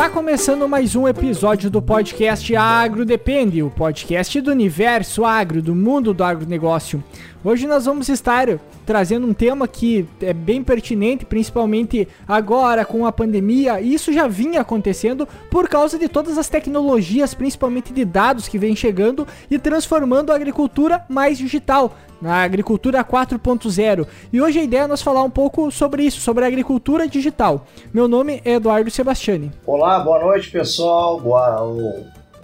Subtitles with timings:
[0.00, 5.74] Está começando mais um episódio do podcast Agro Depende, o podcast do universo agro, do
[5.74, 7.04] mundo do agronegócio.
[7.44, 8.48] Hoje nós vamos estar
[8.90, 13.80] trazendo um tema que é bem pertinente, principalmente agora com a pandemia.
[13.80, 18.74] Isso já vinha acontecendo por causa de todas as tecnologias, principalmente de dados que vem
[18.74, 24.08] chegando e transformando a agricultura mais digital, na agricultura 4.0.
[24.32, 27.64] E hoje a ideia é nós falar um pouco sobre isso, sobre a agricultura digital.
[27.94, 29.52] Meu nome é Eduardo Sebastiani.
[29.64, 31.20] Olá, boa noite pessoal.
[31.20, 31.62] Boa,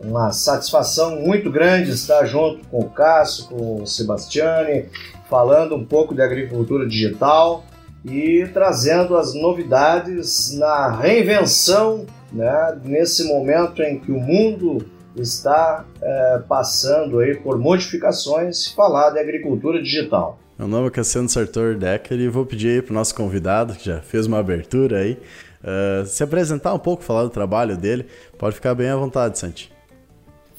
[0.01, 4.85] uma satisfação muito grande estar junto com o Cássio, com o Sebastiani,
[5.29, 7.65] falando um pouco de agricultura digital
[8.05, 16.43] e trazendo as novidades na reinvenção, né, nesse momento em que o mundo está é,
[16.47, 20.39] passando aí por modificações, falar de agricultura digital.
[20.59, 24.01] Meu nome é Cassiano Sartor Decker e vou pedir para o nosso convidado, que já
[24.01, 25.19] fez uma abertura aí,
[25.63, 28.07] uh, se apresentar um pouco, falar do trabalho dele.
[28.39, 29.71] Pode ficar bem à vontade, Santi.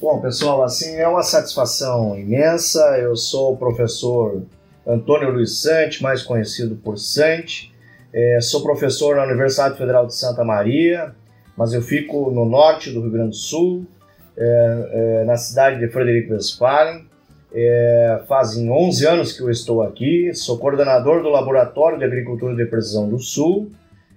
[0.00, 2.80] Bom, pessoal, assim, é uma satisfação imensa.
[2.98, 4.42] Eu sou o professor
[4.88, 7.70] Antônio Luiz Sante, mais conhecido por Sante.
[8.12, 11.14] É, sou professor na Universidade Federal de Santa Maria,
[11.54, 13.86] mas eu fico no norte do Rio Grande do Sul,
[14.34, 17.06] é, é, na cidade de Frederico Westphalen.
[17.52, 22.64] É, fazem 11 anos que eu estou aqui, sou coordenador do Laboratório de Agricultura de
[22.64, 23.70] Precisão do Sul.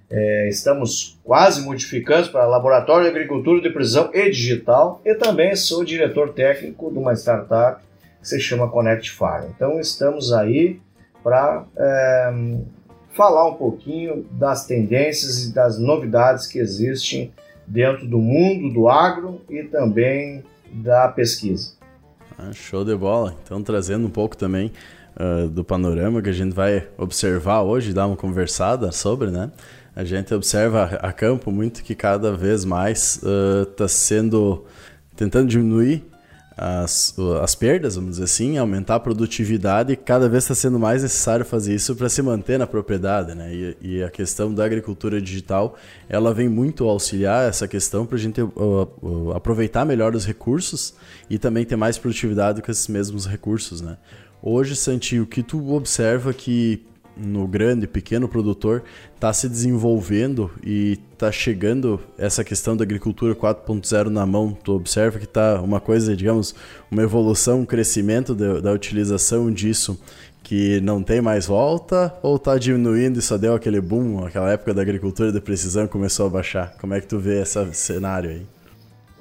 [0.10, 5.86] É, estamos quase modificando para Laboratório de Agricultura de Precisão e Digital e também sou
[5.86, 7.82] diretor técnico de uma startup
[8.22, 9.50] que se chama Connect Farm.
[9.56, 10.80] Então estamos aí
[11.24, 12.58] para é,
[13.14, 17.32] falar um pouquinho das tendências e das novidades que existem
[17.68, 21.74] dentro do mundo do agro e também da pesquisa.
[22.38, 23.36] Ah, show de bola!
[23.44, 24.72] Então trazendo um pouco também
[25.16, 29.52] uh, do panorama que a gente vai observar hoje, dar uma conversada sobre, né?
[29.94, 34.66] A gente observa a campo muito que cada vez mais está uh, sendo
[35.16, 36.04] tentando diminuir
[36.62, 41.02] as, as perdas, vamos dizer assim, aumentar a produtividade e cada vez está sendo mais
[41.02, 43.52] necessário fazer isso para se manter na propriedade, né?
[43.52, 45.76] E, e, a questão da agricultura digital,
[46.08, 50.94] ela vem muito auxiliar essa questão para a gente uh, uh, aproveitar melhor os recursos
[51.28, 53.98] e também ter mais produtividade com esses mesmos recursos, né?
[54.40, 56.86] Hoje, Santi, o que tu observa que
[57.16, 58.84] no grande, pequeno produtor
[59.16, 64.58] está se desenvolvendo e está chegando essa questão da agricultura 4.0 na mão.
[64.64, 66.56] Tu observa que está uma coisa, digamos,
[66.90, 70.00] uma evolução, um crescimento da utilização disso
[70.44, 74.74] que não tem mais volta ou está diminuindo e só deu aquele boom, aquela época
[74.74, 76.76] da agricultura de precisão começou a baixar?
[76.80, 78.46] Como é que tu vê esse cenário aí?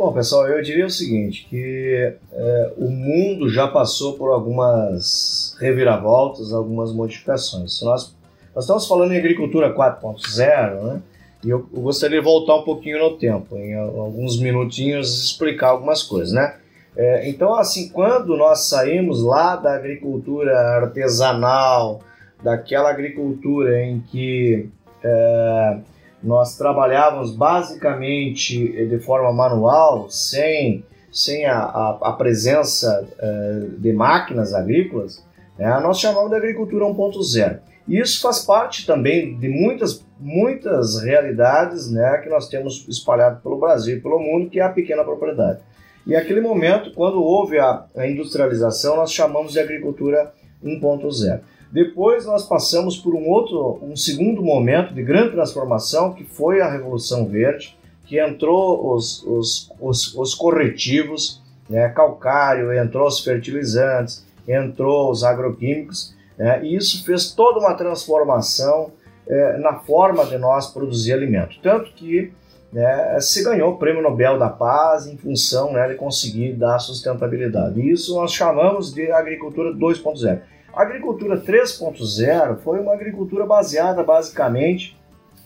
[0.00, 6.54] Bom, pessoal, eu diria o seguinte, que é, o mundo já passou por algumas reviravoltas,
[6.54, 7.76] algumas modificações.
[7.76, 8.16] Se nós,
[8.54, 11.02] nós estamos falando em agricultura 4.0, né?
[11.44, 16.02] E eu, eu, gostaria de voltar um pouquinho no tempo, em alguns minutinhos, explicar algumas
[16.02, 16.56] coisas, né?
[16.96, 22.00] É, então, assim, quando nós saímos lá da agricultura artesanal,
[22.42, 24.66] daquela agricultura em que
[25.04, 25.78] é,
[26.22, 33.92] nós trabalhávamos basicamente eh, de forma manual, sem, sem a, a, a presença uh, de
[33.92, 35.25] máquinas agrícolas,
[35.59, 37.59] né, nós chamamos de agricultura 1.0.
[37.88, 43.97] Isso faz parte também de muitas, muitas realidades né, que nós temos espalhado pelo Brasil
[43.97, 45.60] e pelo mundo, que é a pequena propriedade.
[46.06, 50.32] E aquele momento, quando houve a, a industrialização, nós chamamos de agricultura
[50.64, 51.41] 1.0.
[51.72, 56.70] Depois nós passamos por um outro, um segundo momento de grande transformação, que foi a
[56.70, 65.12] Revolução Verde, que entrou os, os, os, os corretivos, né, calcário, entrou os fertilizantes, entrou
[65.12, 68.91] os agroquímicos, né, e isso fez toda uma transformação
[69.28, 71.54] é, na forma de nós produzir alimento.
[71.62, 72.32] Tanto que
[72.72, 77.80] né, se ganhou o Prêmio Nobel da Paz em função né, de conseguir dar sustentabilidade.
[77.80, 80.41] E isso nós chamamos de agricultura 2.0.
[80.74, 84.96] A agricultura 3.0 foi uma agricultura baseada basicamente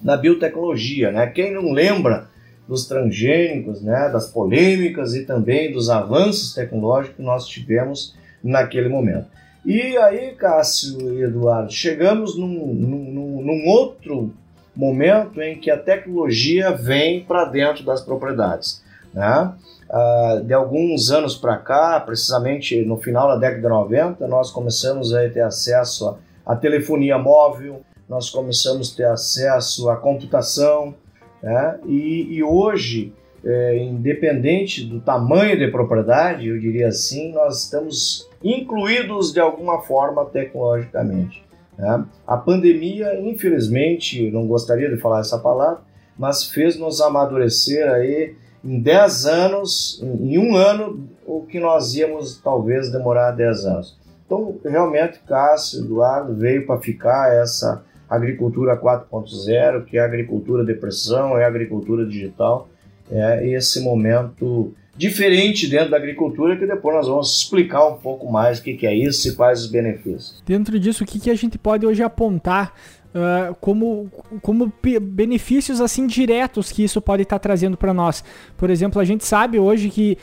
[0.03, 1.11] na biotecnologia.
[1.11, 1.27] Né?
[1.29, 2.29] Quem não lembra
[2.69, 9.27] dos transgênicos, né, das polêmicas e também dos avanços tecnológicos que nós tivemos naquele momento.
[9.65, 14.33] E aí, Cássio e Eduardo, chegamos num, num, num outro
[14.77, 18.83] momento em que a tecnologia vem para dentro das propriedades.
[19.13, 19.53] Né?
[19.95, 25.15] Uh, de alguns anos para cá, precisamente no final da década de 90, nós começamos
[25.15, 30.97] a ter acesso à telefonia móvel, nós começamos a ter acesso à computação,
[31.41, 31.79] né?
[31.87, 33.13] e, e, hoje,
[33.45, 40.25] é, independente do tamanho da propriedade, eu diria assim, nós estamos incluídos de alguma forma
[40.25, 41.45] tecnologicamente.
[41.79, 42.05] Né?
[42.27, 45.83] A pandemia, infelizmente, não gostaria de falar essa palavra,
[46.19, 52.41] mas fez nos amadurecer aí em 10 anos, em um ano, o que nós íamos
[52.43, 53.99] talvez demorar 10 anos.
[54.25, 60.75] Então, realmente, Cássio, Eduardo, veio para ficar essa agricultura 4.0, que é a agricultura de
[60.75, 62.69] pressão, é a agricultura digital,
[63.11, 68.59] é esse momento diferente dentro da agricultura que depois nós vamos explicar um pouco mais
[68.59, 70.43] o que, é isso e quais os benefícios.
[70.47, 72.73] Dentro disso, o que a gente pode hoje apontar
[73.15, 74.11] Uh, como,
[74.43, 78.25] como benefícios assim diretos que isso pode estar tá trazendo para nós.
[78.57, 80.19] Por exemplo, a gente sabe hoje que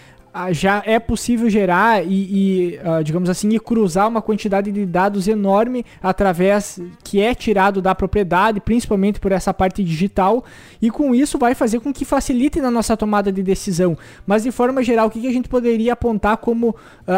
[0.51, 5.28] já é possível gerar e, e uh, digamos assim, e cruzar uma quantidade de dados
[5.28, 10.44] enorme através que é tirado da propriedade, principalmente por essa parte digital,
[10.81, 13.98] e com isso vai fazer com que facilite na nossa tomada de decisão.
[14.25, 16.75] Mas de forma geral, o que, que a gente poderia apontar como uh,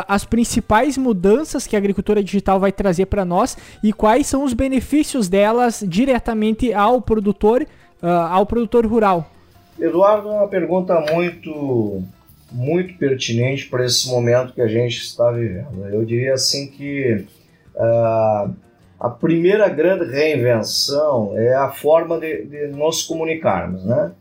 [0.07, 4.53] as principais mudanças que a agricultura digital vai trazer para nós e quais são os
[4.53, 7.61] benefícios delas diretamente ao produtor,
[8.01, 9.29] uh, ao produtor rural?
[9.79, 12.03] Eduardo, é uma pergunta muito
[12.53, 15.87] muito pertinente para esse momento que a gente está vivendo.
[15.91, 17.25] Eu diria assim que
[17.75, 18.53] uh,
[18.99, 24.11] a primeira grande reinvenção é a forma de, de nos comunicarmos, né?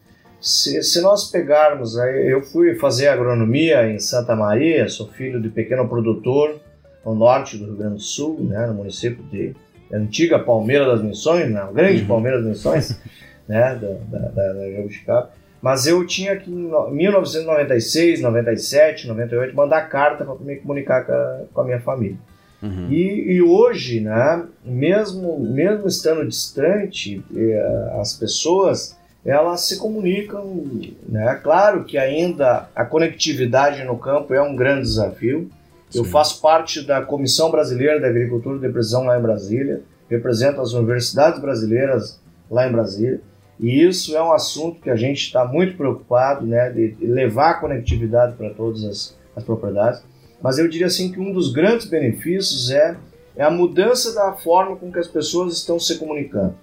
[0.41, 5.89] Se, se, nós pegarmos, eu fui fazer agronomia em Santa Maria, sou filho de pequeno
[5.89, 6.61] produtor
[7.07, 9.55] no norte do Rio Grande do Sul, né, no município de
[9.93, 12.09] antiga Palmeira das Missões, né, grande uhum.
[12.09, 13.01] Palmeira das Missões,
[13.47, 15.31] né, da, da, da, da Jabuticaba.
[15.63, 21.41] Mas eu tinha que em 1996, 97, 98 mandar carta para me comunicar com a,
[21.55, 22.17] com a minha família.
[22.61, 22.89] Uhum.
[22.91, 30.65] E, e, hoje, né, mesmo, mesmo estando distante, eh, as pessoas elas se comunicam.
[31.09, 31.41] Né?
[31.43, 35.49] Claro que ainda a conectividade no campo é um grande desafio.
[35.91, 35.99] Sim.
[35.99, 40.73] Eu faço parte da Comissão Brasileira de Agricultura de Precisão lá em Brasília, represento as
[40.73, 42.21] universidades brasileiras
[42.51, 43.21] lá em Brasília.
[43.59, 47.61] E isso é um assunto que a gente está muito preocupado, né, de levar a
[47.61, 50.03] conectividade para todas as, as, propriedades.
[50.43, 52.97] Mas eu diria assim que um dos grandes benefícios é,
[53.37, 56.55] é a mudança da forma com que as pessoas estão se comunicando.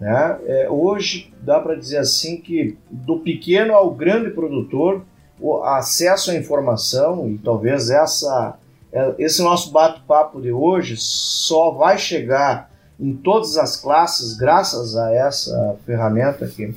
[0.00, 0.38] Né?
[0.46, 5.02] É, hoje dá para dizer assim que do pequeno ao grande produtor,
[5.38, 8.58] o acesso à informação e talvez essa
[8.92, 15.12] é, esse nosso bate-papo de hoje só vai chegar em todas as classes, graças a
[15.12, 16.74] essa ferramenta que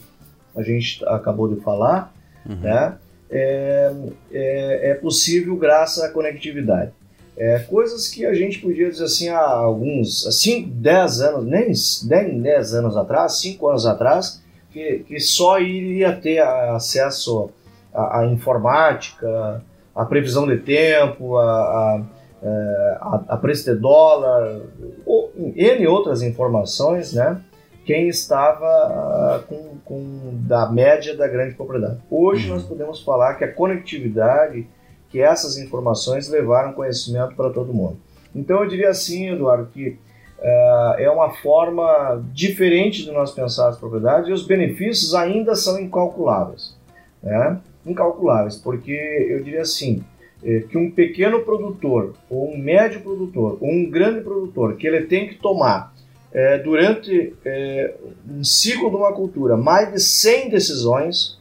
[0.56, 2.14] a gente acabou de falar,
[2.48, 2.58] uhum.
[2.58, 2.98] né?
[3.32, 3.94] É,
[4.32, 6.92] é, é, possível graças à conectividade.
[7.38, 12.42] É, coisas que a gente podia dizer assim há alguns, assim, 10 anos, nem 10,
[12.42, 14.42] 10 anos atrás, 5 anos atrás,
[14.72, 17.52] que, que só iria ter acesso
[17.94, 19.64] à, à informática,
[19.96, 22.02] à previsão de tempo, a, a
[22.42, 24.62] é, a, a preço de dólar,
[25.10, 27.42] ou N outras informações, né?
[27.84, 31.98] Quem estava uh, com, com, da média da grande propriedade.
[32.12, 34.68] Hoje nós podemos falar que a conectividade,
[35.10, 37.98] que essas informações levaram conhecimento para todo mundo.
[38.36, 39.98] Então eu diria assim, Eduardo, que
[40.38, 45.80] uh, é uma forma diferente de nós pensar as propriedades e os benefícios ainda são
[45.80, 46.78] incalculáveis.
[47.24, 47.60] Né?
[47.84, 48.92] Incalculáveis, porque
[49.28, 50.04] eu diria assim,
[50.42, 55.28] que um pequeno produtor, ou um médio produtor, ou um grande produtor, que ele tem
[55.28, 55.94] que tomar
[56.32, 57.96] é, durante é,
[58.30, 61.38] um ciclo de uma cultura mais de 100 decisões,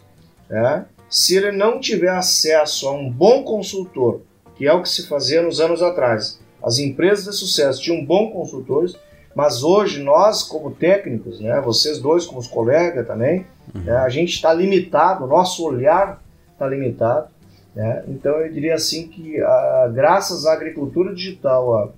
[0.50, 4.22] é, se ele não tiver acesso a um bom consultor,
[4.56, 6.40] que é o que se fazia nos anos atrás.
[6.62, 8.96] As empresas de sucesso tinham bons consultores,
[9.34, 13.82] mas hoje nós, como técnicos, né, vocês dois como os colegas também, uhum.
[13.82, 16.20] né, a gente está limitado, nosso olhar
[16.52, 17.28] está limitado.
[17.78, 18.02] Né?
[18.08, 21.88] Então eu diria assim que a, graças à agricultura digital, a,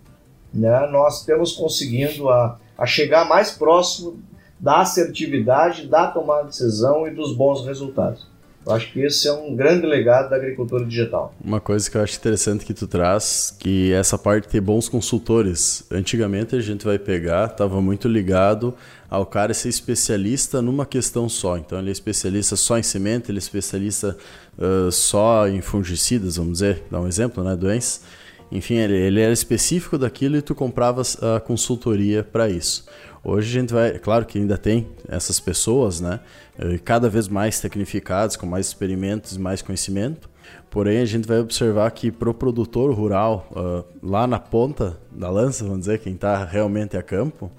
[0.53, 4.21] né, nós temos conseguindo a, a chegar mais próximo
[4.59, 8.27] da assertividade, da tomada de decisão e dos bons resultados.
[8.67, 11.35] Eu acho que esse é um grande legado da agricultura digital.
[11.43, 14.89] Uma coisa que eu acho interessante que tu traz, que essa parte de ter bons
[14.89, 15.85] consultores.
[15.91, 18.75] Antigamente a gente vai pegar, estava muito ligado
[19.09, 21.57] ao cara ser especialista numa questão só.
[21.57, 24.17] Então ele é especialista só em semente, ele é especialista
[24.59, 28.03] uh, só em fungicidas, vamos dizer, dar um exemplo, né, doenças.
[28.53, 32.85] Enfim, ele, ele era específico daquilo e tu compravas a consultoria para isso.
[33.23, 36.21] Hoje a gente vai, claro que ainda tem essas pessoas, né?
[36.59, 40.31] Eh, cada vez mais tecnificadas, com mais experimentos, mais conhecimento.
[40.71, 45.29] Porém, a gente vai observar que para o produtor rural, uh, lá na ponta da
[45.29, 47.51] lança, vamos dizer, quem está realmente a campo,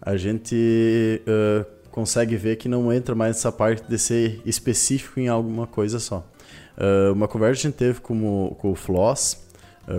[0.00, 5.28] a gente uh, consegue ver que não entra mais essa parte de ser específico em
[5.28, 6.24] alguma coisa só.
[6.78, 9.48] Uh, uma conversa que a gente teve com o, com o Floss,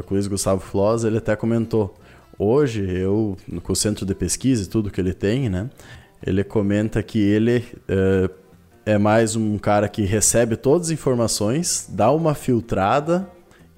[0.06, 1.94] com o Luiz Gustavo Floss, ele até comentou
[2.41, 5.69] hoje, eu, com o centro de pesquisa e tudo que ele tem, né?
[6.25, 8.29] Ele comenta que ele uh,
[8.86, 13.29] é mais um cara que recebe todas as informações, dá uma filtrada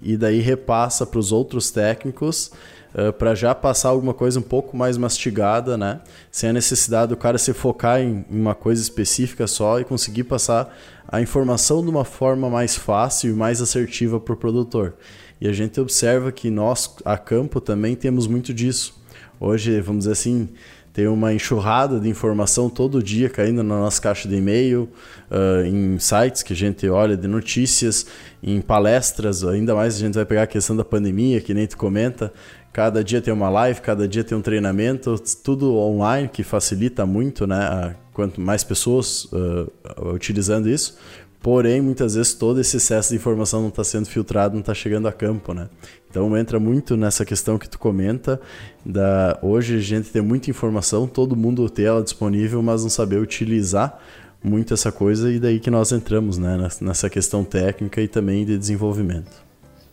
[0.02, 2.52] e daí repassa para os outros técnicos
[2.94, 6.00] uh, para já passar alguma coisa um pouco mais mastigada, né?
[6.32, 10.74] Sem a necessidade do cara se focar em uma coisa específica só e conseguir passar
[11.08, 14.94] a informação de uma forma mais fácil e mais assertiva para o produtor.
[15.40, 19.02] E a gente observa que nós, a campo, também temos muito disso.
[19.40, 20.50] Hoje, vamos dizer assim,
[20.94, 24.88] tem uma enxurrada de informação todo dia caindo na nossa caixa de e-mail,
[25.30, 28.06] uh, em sites que a gente olha de notícias,
[28.44, 31.78] em palestras, ainda mais a gente vai pegar a questão da pandemia, que nem tu
[31.78, 32.32] comenta.
[32.72, 37.48] Cada dia tem uma live, cada dia tem um treinamento, tudo online que facilita muito,
[37.48, 37.96] né?
[38.14, 39.72] Quanto mais pessoas uh,
[40.14, 40.98] utilizando isso.
[41.44, 45.10] Porém, muitas vezes todo esse excesso de informação não está sendo filtrado, não está chegando
[45.10, 45.68] a campo, né?
[46.10, 48.40] Então entra muito nessa questão que tu comenta.
[48.86, 49.38] Da...
[49.42, 54.00] Hoje a gente tem muita informação, todo mundo tem ela disponível, mas não saber utilizar
[54.42, 56.58] muito essa coisa e daí que nós entramos, né?
[56.80, 59.44] Nessa questão técnica e também de desenvolvimento.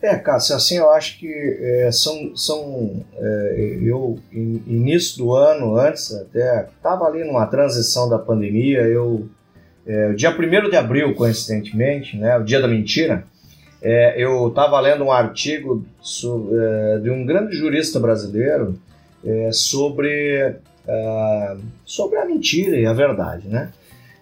[0.01, 6.15] É, Cássio, assim eu acho que é, são, são é, eu início do ano, antes
[6.15, 9.29] até, estava ali numa transição da pandemia, eu
[9.87, 13.25] é, o dia 1 de abril, coincidentemente, né, o dia da mentira,
[13.83, 18.79] é, eu estava lendo um artigo sobre, é, de um grande jurista brasileiro
[19.25, 20.57] é, sobre,
[20.87, 23.71] é, sobre a mentira e a verdade, né?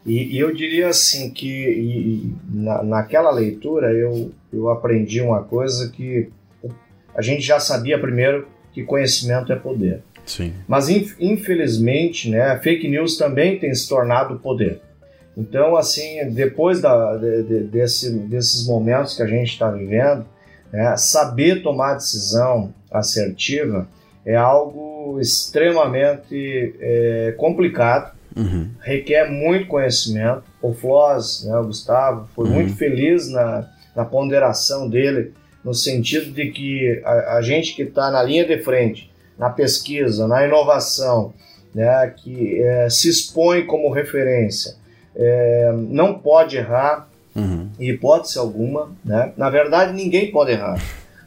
[0.06, 5.90] E, e eu diria assim que e, na, naquela leitura eu, eu aprendi uma coisa
[5.90, 6.30] que
[7.14, 10.02] a gente já sabia primeiro que conhecimento é poder.
[10.24, 10.52] Sim.
[10.68, 14.80] Mas infelizmente, né, a fake news também tem se tornado poder.
[15.38, 20.26] Então, assim, depois da, de, de, desse, desses momentos que a gente está vivendo,
[20.72, 23.86] né, saber tomar decisão assertiva
[24.26, 28.68] é algo extremamente é, complicado, uhum.
[28.80, 30.42] requer muito conhecimento.
[30.60, 32.54] O Floss, né, o Gustavo, foi uhum.
[32.54, 35.32] muito feliz na, na ponderação dele,
[35.64, 40.26] no sentido de que a, a gente que está na linha de frente, na pesquisa,
[40.26, 41.32] na inovação,
[41.72, 44.74] né, que é, se expõe como referência,
[45.18, 47.68] é, não pode errar, uhum.
[47.78, 48.90] em hipótese alguma.
[49.04, 49.32] Né?
[49.36, 50.80] Na verdade, ninguém pode errar,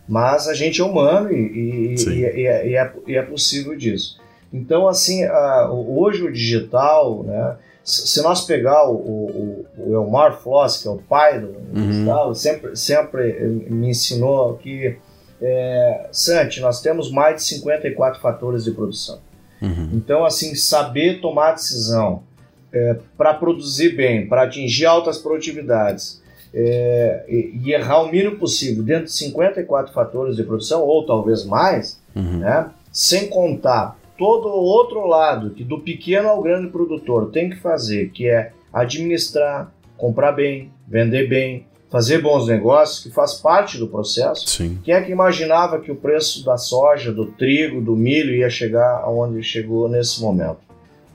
[0.07, 4.19] mas a gente é humano e, e, e, e é, é, é, possível disso.
[4.53, 5.24] Então, assim,
[5.69, 10.98] hoje o digital, né, se nós pegar o, o, o, Elmar Floss, que é o
[10.98, 11.88] pai do uhum.
[11.88, 13.33] digital, sempre, sempre
[13.69, 14.98] me ensinou que,
[15.41, 19.19] é, Santi, nós temos mais de 54 fatores de produção.
[19.62, 19.89] Uhum.
[19.93, 22.24] Então, assim, saber tomar decisão,
[22.73, 26.21] é, para produzir bem, para atingir altas produtividades
[26.53, 31.45] é, e, e, errar o mínimo possível dentro de 54 fatores de produção, ou talvez
[31.45, 32.39] mais, uhum.
[32.39, 37.57] né, sem contar todo o outro lado que do pequeno ao grande produtor tem que
[37.57, 43.87] fazer, que é administrar, comprar bem, vender bem, fazer bons negócios, que faz parte do
[43.87, 44.47] processo.
[44.47, 44.79] Sim.
[44.83, 49.01] Quem é que imaginava que o preço da soja, do trigo, do milho ia chegar
[49.03, 50.59] aonde chegou nesse momento?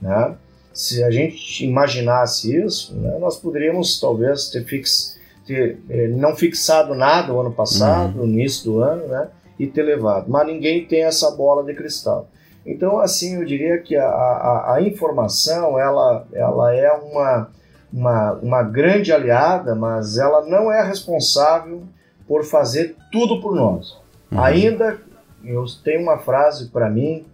[0.01, 0.35] Né?
[0.77, 6.93] Se a gente imaginasse isso, né, nós poderíamos talvez ter, fix, ter eh, não fixado
[6.93, 8.27] nada o ano passado, uhum.
[8.27, 10.29] no início do ano, né, e ter levado.
[10.29, 12.29] Mas ninguém tem essa bola de cristal.
[12.63, 17.49] Então, assim, eu diria que a, a, a informação ela, ela é uma,
[17.91, 21.81] uma, uma grande aliada, mas ela não é responsável
[22.27, 23.97] por fazer tudo por nós.
[24.31, 24.43] Uhum.
[24.43, 24.99] Ainda,
[25.43, 27.25] eu tenho uma frase para mim,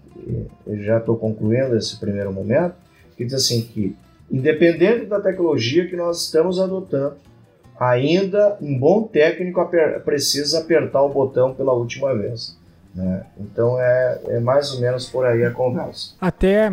[0.65, 2.82] eu já estou concluindo esse primeiro momento,
[3.15, 3.95] que diz assim que,
[4.31, 7.15] independente da tecnologia que nós estamos adotando,
[7.79, 12.57] ainda um bom técnico aper precisa apertar o botão pela última vez.
[12.93, 13.25] Né?
[13.39, 16.13] Então é, é mais ou menos por aí a conversa.
[16.21, 16.71] Até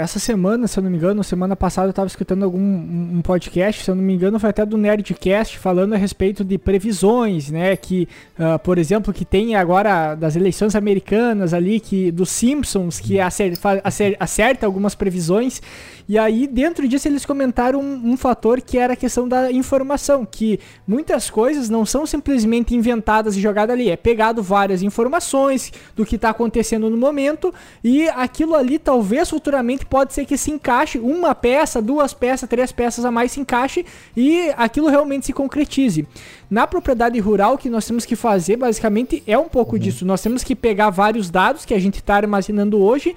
[0.00, 3.84] essa semana, se eu não me engano, semana passada eu estava escutando algum um podcast,
[3.84, 7.76] se eu não me engano, foi até do Nerdcast, falando a respeito de previsões, né?
[7.76, 13.20] Que, uh, por exemplo, que tem agora das eleições americanas ali, que dos Simpsons, que
[13.20, 13.82] acerta,
[14.18, 15.62] acerta algumas previsões.
[16.08, 20.26] E aí, dentro disso, eles comentaram um, um fator que era a questão da informação,
[20.26, 26.04] que muitas coisas não são simplesmente inventadas e jogadas ali, é pegado várias informações do
[26.04, 27.54] que está acontecendo no momento
[27.84, 32.72] e aquilo ali talvez futuramente pode ser que se encaixe uma peça, duas peças, três
[32.72, 33.84] peças a mais se encaixe
[34.16, 36.08] e aquilo realmente se concretize.
[36.50, 39.82] Na propriedade rural, o que nós temos que fazer basicamente é um pouco uhum.
[39.82, 40.06] disso.
[40.06, 43.14] Nós temos que pegar vários dados que a gente está armazenando hoje,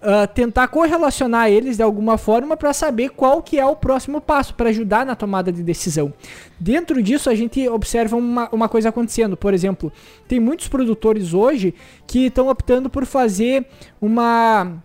[0.00, 4.54] Uh, tentar correlacionar eles de alguma forma para saber qual que é o próximo passo
[4.54, 6.12] para ajudar na tomada de decisão.
[6.56, 9.92] Dentro disso a gente observa uma, uma coisa acontecendo, por exemplo,
[10.28, 11.74] tem muitos produtores hoje
[12.06, 13.66] que estão optando por fazer
[14.00, 14.80] uma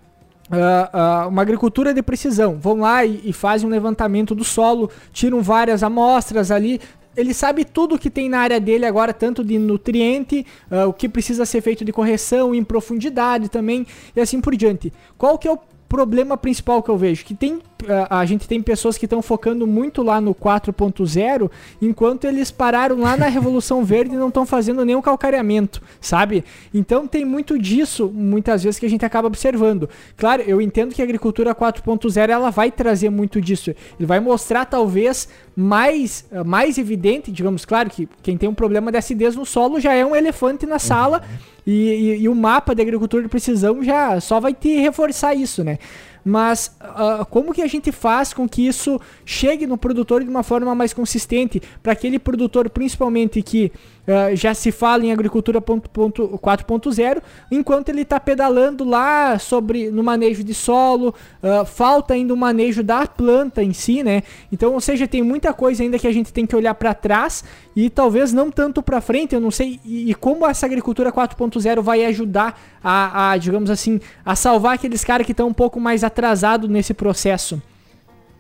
[0.54, 2.58] Uh, uma agricultura de precisão.
[2.60, 6.80] Vão lá e, e, fazem um levantamento do solo, tiram várias amostras ali.
[7.18, 11.10] Ele sabe tudo que tem na área dele agora, tanto de nutriente, uh, o que
[11.10, 14.94] precisa ser feito de correção, em profundidade também, e assim por diante.
[15.18, 17.62] Qual que é o problema principal que eu vejo, que tem
[18.10, 21.50] a, gente tem pessoas que estão focando muito lá no 4.0,
[21.82, 26.44] enquanto eles pararam lá na Revolução Verde e não estão fazendo nenhum calcareamento, sabe?
[26.74, 29.90] Então tem muito disso, muitas vezes, que a gente acaba observando.
[30.18, 33.72] Claro, eu entendo que a agricultura 4.0 ela vai trazer muito disso.
[34.00, 38.98] Ele vai mostrar, talvez, mais, mais evidente, digamos, claro que quem tem um problema de
[38.98, 41.22] acidez no solo já é um elefante na sala.
[41.22, 45.34] Uhum e, e, e, o mapa de agricultura de precisão já só vai te reforçar
[45.34, 45.80] isso, né?
[46.24, 50.44] Mas uh, como que a gente faz com que isso chegue no produtor de uma
[50.44, 51.62] forma mais consistente?
[51.82, 53.72] Para aquele produtor, principalmente, que
[54.08, 60.44] uh, já se fala em agricultura 4.0, enquanto ele está pedalando lá sobre no manejo
[60.44, 64.24] de solo, uh, falta ainda o manejo da planta em si, né?
[64.52, 67.44] Então, ou seja, tem muita coisa ainda que a gente tem que olhar para trás
[67.76, 71.82] e talvez não tanto para frente, eu não sei, e, e como essa agricultura 4.0
[71.82, 76.04] vai ajudar a, a, digamos assim, a salvar aqueles caras que estão um pouco mais
[76.04, 77.62] atrasados nesse processo.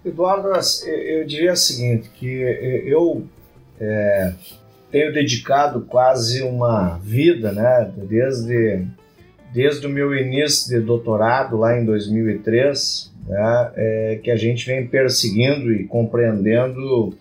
[0.05, 0.50] Eduardo,
[0.86, 2.27] eu diria o seguinte, que
[2.86, 3.25] eu
[3.79, 4.34] é,
[4.93, 8.85] tenho dedicado quase uma vida, né, desde,
[9.51, 14.85] desde o meu início de doutorado lá em 2003, né, é, que a gente vem
[14.85, 17.17] perseguindo e compreendendo.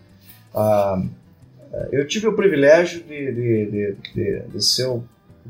[0.55, 1.03] Ah,
[1.91, 5.03] eu tive o privilégio de, de, de, de, de ser o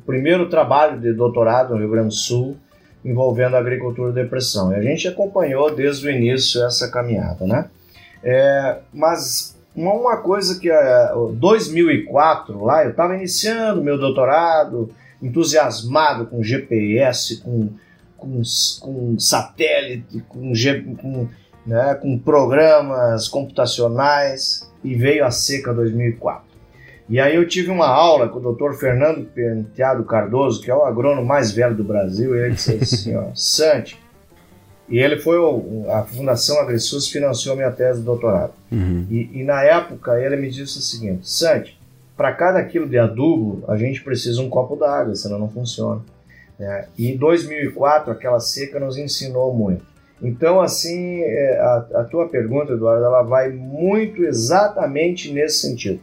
[0.06, 2.56] primeiro trabalho de doutorado no Rio Grande do Sul
[3.04, 4.72] envolvendo a agricultura e depressão.
[4.72, 7.68] E a gente acompanhou desde o início essa caminhada, né?
[8.22, 14.90] É, mas uma coisa que é 2004 lá eu estava iniciando meu doutorado,
[15.22, 17.70] entusiasmado com GPS, com,
[18.16, 18.42] com,
[18.80, 20.52] com satélite, com,
[21.00, 21.28] com,
[21.66, 26.52] né, com programas computacionais e veio a seca 2004.
[27.08, 28.72] E aí eu tive uma aula com o Dr.
[28.72, 33.16] Fernando Penteado Cardoso, que é o agrônomo mais velho do Brasil, e ele disse assim,
[33.16, 34.01] ó, Santi,
[34.88, 38.52] e ele foi o, a Fundação AgriSUS financiou minha tese de doutorado.
[38.70, 39.06] Uhum.
[39.10, 41.78] E, e, na época ele me disse o seguinte: Santi,
[42.16, 46.00] para cada quilo de adubo a gente precisa um copo d'água, senão não funciona.
[46.60, 49.84] É, e em 2004 aquela seca nos ensinou muito.
[50.22, 56.00] Então, assim, é, a, a tua pergunta, Eduardo, ela vai muito exatamente nesse sentido.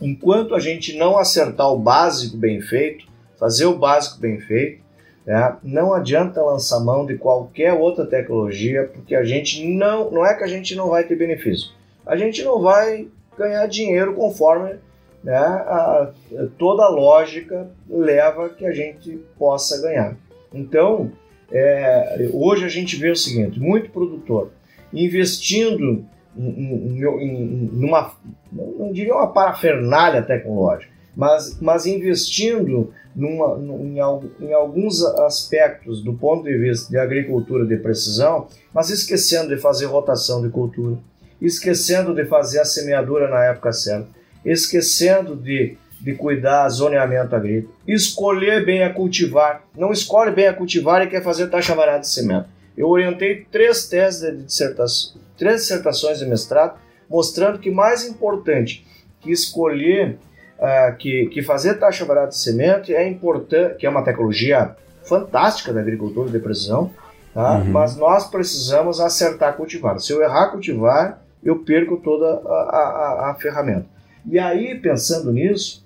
[0.00, 3.06] Enquanto a gente não acertar o básico bem feito,
[3.38, 4.83] fazer o básico bem feito,
[5.26, 5.56] né?
[5.62, 10.44] Não adianta lançar mão de qualquer outra tecnologia, porque a gente não, não é que
[10.44, 11.70] a gente não vai ter benefício,
[12.06, 14.76] a gente não vai ganhar dinheiro conforme
[15.22, 16.10] né, a,
[16.58, 20.14] toda a lógica leva que a gente possa ganhar.
[20.52, 21.10] Então,
[21.50, 24.50] é, hoje a gente vê o seguinte: muito produtor
[24.92, 26.04] investindo
[26.36, 28.12] em, em, em, numa,
[28.52, 33.98] não diria uma parafernália tecnológica, mas, mas investindo numa, em,
[34.46, 39.86] em, alguns aspectos do ponto de vista de agricultura de precisão, mas esquecendo de fazer
[39.86, 40.98] rotação de cultura,
[41.40, 44.08] esquecendo de fazer a semeadura na época certa,
[44.44, 51.02] esquecendo de, de cuidar zoneamento agrícola, escolher bem a cultivar, não escolhe bem a cultivar
[51.02, 52.48] e quer fazer taxa varada de semente.
[52.76, 58.84] Eu orientei três teses de dissertação, três dissertações de mestrado, mostrando que mais importante
[59.20, 60.18] que escolher
[60.58, 65.72] uh, que, que fazer taxa barata de semente é importante, que é uma tecnologia fantástica
[65.72, 66.90] da agricultura de precisão,
[67.32, 67.58] tá?
[67.58, 67.64] Uhum.
[67.66, 69.98] mas nós precisamos acertar cultivar.
[70.00, 73.86] Se eu errar cultivar, eu perco toda a, a, a ferramenta.
[74.26, 75.84] E aí, pensando nisso,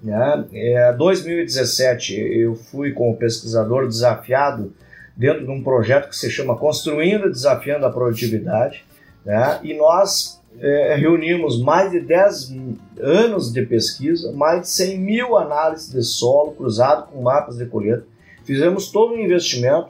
[0.00, 4.72] né, é, 2017 eu fui como pesquisador desafiado
[5.16, 8.84] dentro de um projeto que se chama Construindo e Desafiando a Produtividade,
[9.24, 12.54] né, e nós é, reunimos mais de 10
[13.00, 18.04] anos de pesquisa, mais de 100 mil análises de solo cruzado com mapas de colheita.
[18.44, 19.88] Fizemos todo um investimento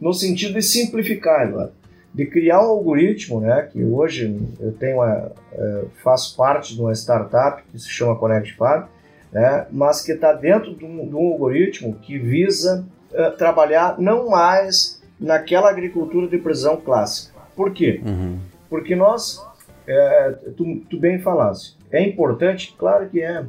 [0.00, 1.72] no sentido de simplificar, Eduardo,
[2.12, 6.92] de criar um algoritmo, né, que hoje eu tenho uma, é, faço parte de uma
[6.92, 8.84] startup que se chama Connect Farm,
[9.32, 14.30] né, mas que está dentro de um, de um, algoritmo que visa é, trabalhar não
[14.30, 17.34] mais naquela agricultura de precisão clássica.
[17.56, 18.00] Por quê?
[18.04, 18.38] Uhum.
[18.68, 19.44] Porque nós
[19.86, 21.76] é, tu, tu, bem falaste.
[21.90, 22.74] É importante?
[22.78, 23.44] Claro que é.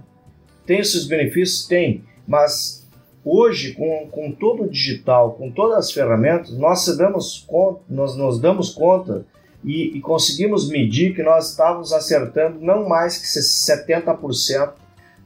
[0.66, 1.68] Tem esses benefícios?
[1.68, 2.04] Tem.
[2.28, 2.88] Mas
[3.24, 8.40] hoje, com, com todo o digital, com todas as ferramentas, nós, damos conta, nós nos
[8.40, 9.26] damos conta
[9.64, 14.74] e, e conseguimos medir que nós estávamos acertando não mais que 70%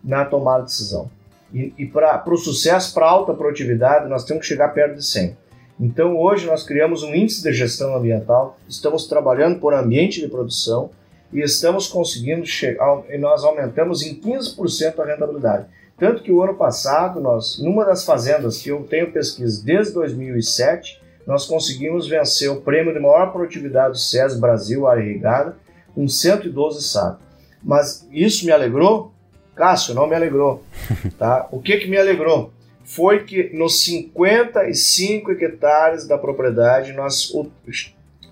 [0.03, 1.09] na tomada de decisão.
[1.53, 5.35] E, e para o sucesso, para alta produtividade, nós temos que chegar perto de 100%.
[5.79, 10.89] Então hoje nós criamos um índice de gestão ambiental, estamos trabalhando por ambiente de produção
[11.31, 15.67] e estamos conseguindo chegar, e nós aumentamos em 15% a rentabilidade.
[15.97, 20.99] Tanto que o ano passado, nós, numa das fazendas que eu tenho pesquisa desde 2007,
[21.25, 25.55] nós conseguimos vencer o prêmio de maior produtividade do SES Brasil área irrigada
[25.93, 27.21] com 112 sacos.
[27.61, 29.13] Mas isso me alegrou?
[29.55, 30.63] Cássio, não me alegrou.
[31.19, 31.47] Tá?
[31.51, 32.51] O que, que me alegrou?
[32.89, 37.31] Foi que nos 55 hectares da propriedade nós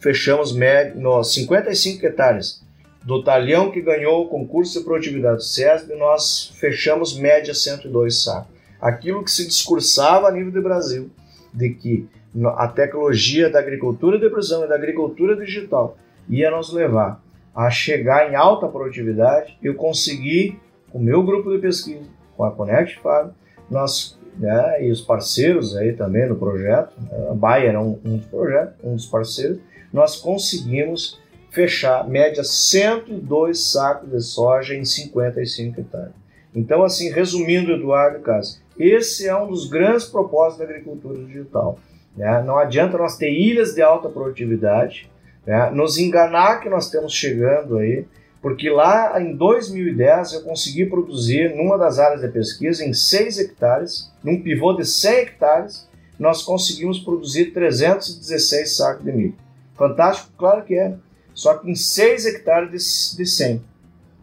[0.02, 2.66] fechamos médio, nos 55 hectares
[3.06, 8.50] do talhão que ganhou o concurso de produtividade do SESB, nós fechamos média 102 sacos.
[8.82, 11.12] Aquilo que se discursava a nível do Brasil,
[11.54, 12.10] de que
[12.56, 17.22] a tecnologia da agricultura de precisão e da agricultura digital ia nos levar
[17.54, 22.50] a chegar em alta produtividade, eu consegui, com o meu grupo de pesquisa, com a
[22.50, 23.30] Connect Farm,
[23.70, 28.18] nós né, e os parceiros aí também no projeto, né, a Bayer é um, um
[28.18, 29.60] dos projetos, um dos parceiros,
[29.92, 31.20] nós conseguimos
[31.50, 36.14] fechar média 102 sacos de soja em 55 hectares.
[36.54, 41.80] Então, assim, resumindo, Eduardo Cássio, esse é um dos grandes propósitos da agricultura digital.
[42.16, 42.42] Né?
[42.44, 45.10] Não adianta nós ter ilhas de alta produtividade,
[45.46, 45.70] né?
[45.72, 48.06] nos enganar que nós estamos chegando aí,
[48.42, 54.12] porque lá em 2010 eu consegui produzir, numa das áreas de pesquisa, em 6 hectares,
[54.24, 55.88] num pivô de 100 hectares,
[56.20, 59.36] nós conseguimos produzir 316 sacos de milho.
[59.76, 60.32] Fantástico?
[60.38, 60.96] Claro que é
[61.34, 62.72] só que em 6 hectares
[63.16, 63.62] de, de 100.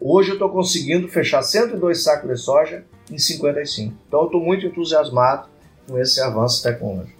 [0.01, 3.95] Hoje eu estou conseguindo fechar 102 sacos de soja em 55.
[4.09, 5.49] Então eu estou muito entusiasmado
[5.87, 7.17] com esse avanço tecnológico.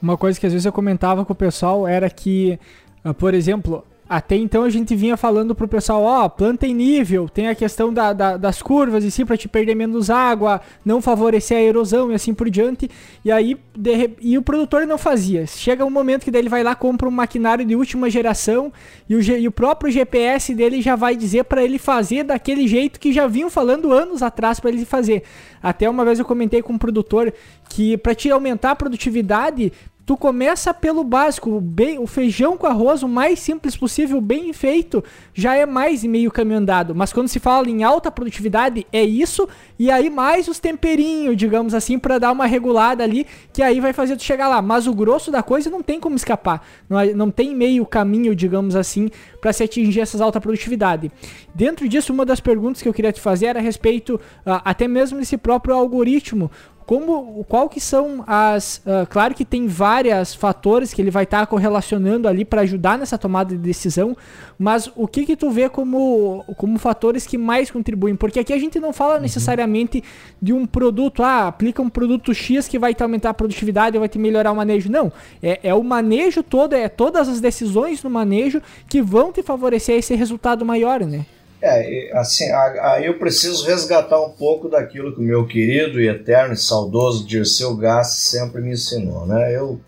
[0.00, 2.58] Uma coisa que às vezes eu comentava com o pessoal era que,
[3.04, 6.72] ah, por exemplo, até então a gente vinha falando pro pessoal, ó, oh, planta em
[6.72, 10.60] nível, tem a questão da, da, das curvas e sim para te perder menos água,
[10.84, 12.88] não favorecer a erosão e assim por diante.
[13.24, 15.46] E aí de, e o produtor não fazia.
[15.46, 18.72] Chega um momento que daí ele vai lá compra um maquinário de última geração
[19.08, 23.00] e o, e o próprio GPS dele já vai dizer para ele fazer daquele jeito
[23.00, 25.24] que já vinham falando anos atrás para ele fazer.
[25.60, 27.34] Até uma vez eu comentei com um produtor
[27.68, 29.72] que para te aumentar a produtividade
[30.06, 35.02] Tu começa pelo básico, bem, o feijão com arroz, o mais simples possível, bem feito,
[35.34, 36.94] já é mais meio caminho andado.
[36.94, 41.74] Mas quando se fala em alta produtividade, é isso, e aí mais os temperinhos, digamos
[41.74, 44.62] assim, para dar uma regulada ali, que aí vai fazer tu chegar lá.
[44.62, 46.64] Mas o grosso da coisa não tem como escapar.
[46.88, 51.10] Não, não tem meio caminho, digamos assim, para se atingir essas alta produtividade.
[51.52, 54.86] Dentro disso, uma das perguntas que eu queria te fazer era a respeito uh, até
[54.86, 56.48] mesmo desse próprio algoritmo
[56.86, 61.40] como qual que são as uh, claro que tem vários fatores que ele vai estar
[61.40, 64.16] tá correlacionando ali para ajudar nessa tomada de decisão
[64.58, 68.16] mas o que que tu vê como como fatores que mais contribuem?
[68.16, 69.22] Porque aqui a gente não fala uhum.
[69.22, 70.02] necessariamente
[70.40, 74.08] de um produto ah aplica um produto X que vai te aumentar a produtividade vai
[74.08, 74.90] te melhorar o manejo.
[74.90, 75.12] Não.
[75.42, 79.96] É, é o manejo todo é todas as decisões no manejo que vão te favorecer
[79.98, 81.26] esse resultado maior né
[81.62, 86.54] é, assim, aí eu preciso resgatar um pouco daquilo que o meu querido e eterno
[86.54, 89.54] e saudoso Dirceu Gassi sempre me ensinou, né?
[89.54, 89.80] Eu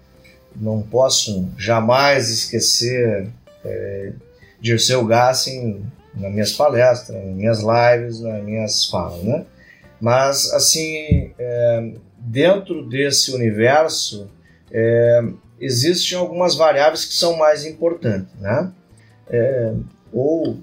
[0.57, 3.29] não posso jamais esquecer
[3.65, 4.13] é,
[4.61, 5.81] Dirceu Gassi
[6.15, 9.45] nas minhas palestras, nas minhas lives, nas minhas falas, né?
[10.01, 14.29] Mas, assim, é, dentro desse universo,
[14.73, 15.23] é,
[15.61, 18.73] existem algumas variáveis que são mais importantes, né?
[19.29, 19.75] É,
[20.13, 20.59] ou,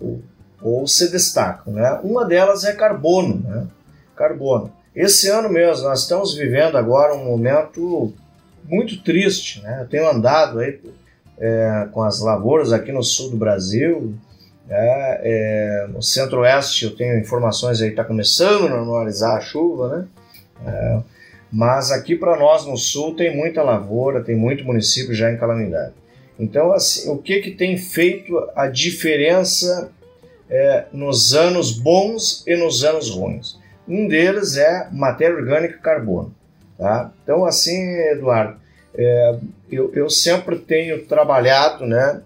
[0.00, 0.22] ou
[0.64, 1.74] ou se destacam.
[1.74, 2.00] Né?
[2.02, 3.42] Uma delas é carbono.
[3.46, 3.66] Né?
[4.16, 4.72] Carbono.
[4.96, 8.12] Esse ano mesmo, nós estamos vivendo agora um momento
[8.64, 9.60] muito triste.
[9.60, 9.82] Né?
[9.82, 10.80] Eu tenho andado aí,
[11.38, 14.14] é, com as lavouras aqui no sul do Brasil,
[14.66, 15.18] né?
[15.22, 20.06] é, no centro-oeste eu tenho informações aí, está começando a normalizar a chuva, né?
[20.66, 21.00] É,
[21.52, 25.92] mas aqui para nós no sul tem muita lavoura, tem muito município já em calamidade.
[26.38, 29.92] Então, assim, o que, que tem feito a diferença
[30.48, 33.58] é, nos anos bons e nos anos ruins.
[33.86, 36.34] Um deles é matéria orgânica e carbono.
[36.78, 37.12] Tá?
[37.22, 37.78] Então, assim,
[38.12, 38.56] Eduardo,
[38.94, 39.38] é,
[39.70, 42.22] eu, eu, sempre tenho trabalhado né,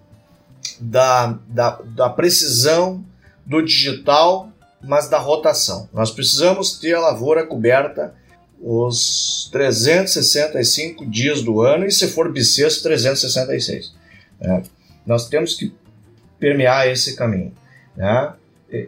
[0.80, 3.04] da, da, da precisão
[3.44, 4.50] do digital,
[4.82, 5.88] mas da rotação.
[5.92, 8.14] Nós precisamos ter a lavoura coberta
[8.60, 13.94] os 365 dias do ano e, se for bissexto, 366.
[14.40, 14.62] Né?
[15.06, 15.72] Nós temos que
[16.38, 17.52] permear esse caminho.
[17.98, 18.32] Né?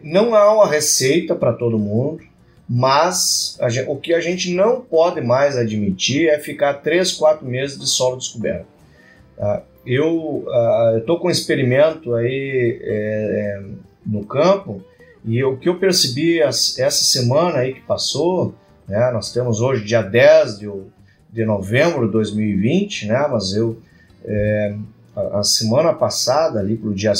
[0.03, 2.23] Não há uma receita para todo mundo,
[2.67, 7.77] mas gente, o que a gente não pode mais admitir é ficar 3, 4 meses
[7.77, 8.65] de solo descoberto.
[9.35, 9.63] Tá?
[9.85, 13.63] Eu uh, estou com um experimento aí é, é,
[14.05, 14.81] no campo
[15.25, 18.55] e o que eu percebi essa semana aí que passou,
[18.87, 20.71] né, nós temos hoje dia 10 de,
[21.29, 23.27] de novembro de 2020, né?
[23.29, 23.77] Mas eu,
[24.25, 24.75] é,
[25.15, 27.13] a, a, semana passada, ali pro dia,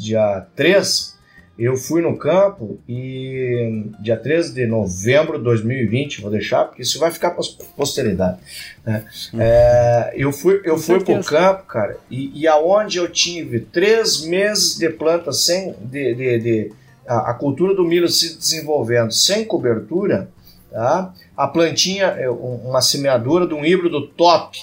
[0.00, 1.16] dia 3,
[1.60, 6.98] eu fui no campo e dia 13 de novembro de 2020, vou deixar, porque isso
[6.98, 7.44] vai ficar para
[7.76, 8.38] posteridade.
[8.84, 9.04] Né?
[9.34, 9.40] Uhum.
[9.42, 14.78] É, eu fui, eu fui pro campo, cara, e, e aonde eu tive três meses
[14.78, 15.74] de planta sem.
[15.82, 16.72] de, de, de
[17.06, 20.30] a, a cultura do milho se desenvolvendo sem cobertura,
[20.70, 21.12] tá?
[21.36, 24.58] a plantinha é uma semeadura de um híbrido top,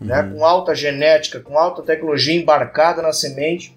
[0.00, 0.22] né?
[0.22, 0.28] uhum.
[0.28, 0.32] né?
[0.32, 3.75] com alta genética, com alta tecnologia embarcada na semente.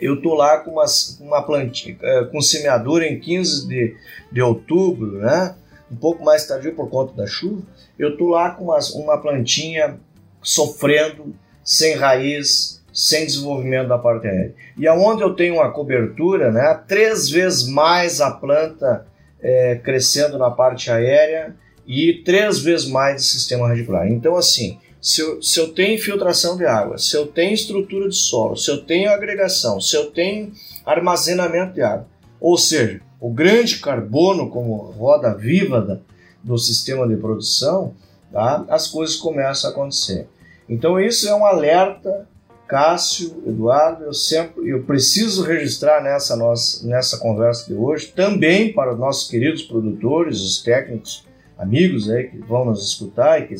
[0.00, 0.86] Eu tô lá com uma,
[1.20, 3.96] uma plantinha, é, com semeadura em 15 de,
[4.32, 5.54] de outubro, né?
[5.90, 7.62] um pouco mais tardio por conta da chuva.
[7.98, 9.98] Eu tô lá com uma, uma plantinha
[10.40, 11.34] sofrendo,
[11.64, 14.54] sem raiz, sem desenvolvimento da parte aérea.
[14.76, 19.06] E aonde eu tenho uma cobertura, né, três vezes mais a planta
[19.42, 21.54] é, crescendo na parte aérea
[21.86, 24.06] e três vezes mais de sistema radicular.
[24.06, 28.16] Então, assim, se eu, se eu tenho infiltração de água, se eu tenho estrutura de
[28.16, 30.52] solo, se eu tenho agregação, se eu tenho
[30.84, 32.06] armazenamento de água,
[32.40, 36.00] ou seja, o grande carbono como roda viva
[36.42, 37.94] do sistema de produção,
[38.32, 40.26] tá, as coisas começam a acontecer.
[40.68, 42.28] Então, isso é um alerta
[42.70, 48.92] Cássio, Eduardo, eu sempre eu preciso registrar nessa nossa nessa conversa de hoje também para
[48.92, 51.26] os nossos queridos produtores, os técnicos,
[51.58, 53.56] amigos aí que vão nos escutar e que,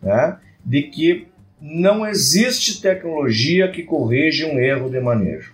[0.00, 1.28] né, de que
[1.60, 5.52] não existe tecnologia que corrija um erro de manejo.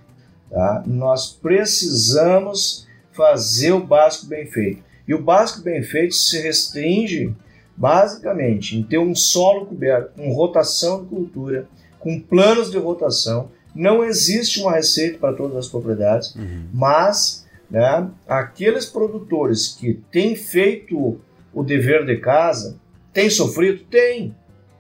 [0.51, 0.83] Tá?
[0.87, 4.85] Nós precisamos fazer o básico bem feito.
[5.09, 7.35] E o básico bem feito se restringe
[7.77, 13.51] basicamente em ter um solo coberto, com rotação de cultura, com planos de rotação.
[13.75, 16.64] Não existe uma receita para todas as propriedades, uhum.
[16.73, 21.21] mas né, aqueles produtores que têm feito
[21.53, 22.79] o dever de casa,
[23.12, 23.85] têm sofrido?
[23.85, 24.35] Tem.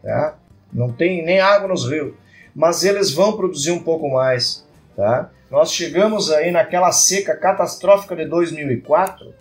[0.06, 0.38] Tá?
[0.72, 2.14] Não tem nem água nos rios.
[2.54, 4.64] Mas eles vão produzir um pouco mais.
[4.96, 5.30] Tá?
[5.50, 9.34] Nós chegamos aí naquela seca catastrófica de 2004,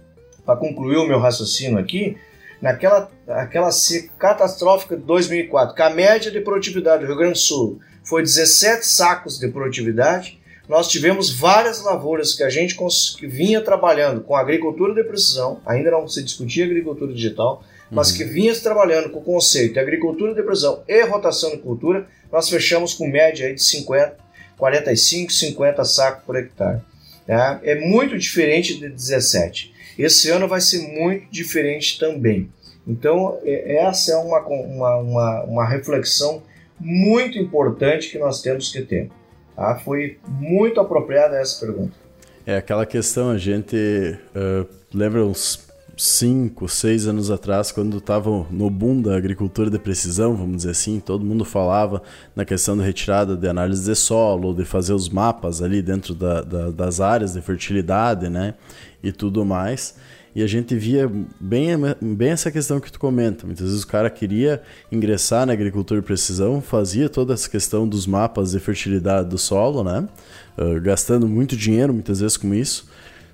[0.43, 2.17] para concluir o meu raciocínio aqui,
[2.59, 7.39] naquela aquela seca catastrófica de 2004, que a média de produtividade do Rio Grande do
[7.39, 13.61] Sul foi 17 sacos de produtividade, nós tivemos várias lavouras que a gente que vinha
[13.61, 18.17] trabalhando com agricultura de precisão, ainda não se discutia agricultura digital, mas uhum.
[18.17, 22.49] que vinha trabalhando com o conceito de agricultura de precisão e rotação de cultura, nós
[22.49, 24.17] fechamos com média de 50,
[24.57, 26.81] 45, 50 sacos por hectare.
[27.27, 29.73] É, é muito diferente de 17.
[29.97, 32.49] Esse ano vai ser muito diferente também.
[32.87, 36.43] Então, é, essa é uma, uma, uma, uma reflexão
[36.79, 39.09] muito importante que nós temos que ter.
[39.55, 39.79] Tá?
[39.83, 41.93] Foi muito apropriada essa pergunta.
[42.45, 45.64] É aquela questão, a gente uh, lembra uns
[45.97, 50.99] 5, 6 anos atrás, quando estava no boom da agricultura de precisão, vamos dizer assim,
[50.99, 52.01] todo mundo falava
[52.35, 56.41] na questão da retirada de análise de solo, de fazer os mapas ali dentro da,
[56.41, 58.55] da, das áreas de fertilidade, né,
[59.01, 59.95] e tudo mais.
[60.35, 63.45] E a gente via bem, bem essa questão que tu comenta.
[63.45, 68.05] Muitas vezes o cara queria ingressar na agricultura de precisão, fazia toda essa questão dos
[68.05, 70.05] mapas de fertilidade do solo, né?
[70.57, 72.85] Uh, gastando muito dinheiro muitas vezes com isso.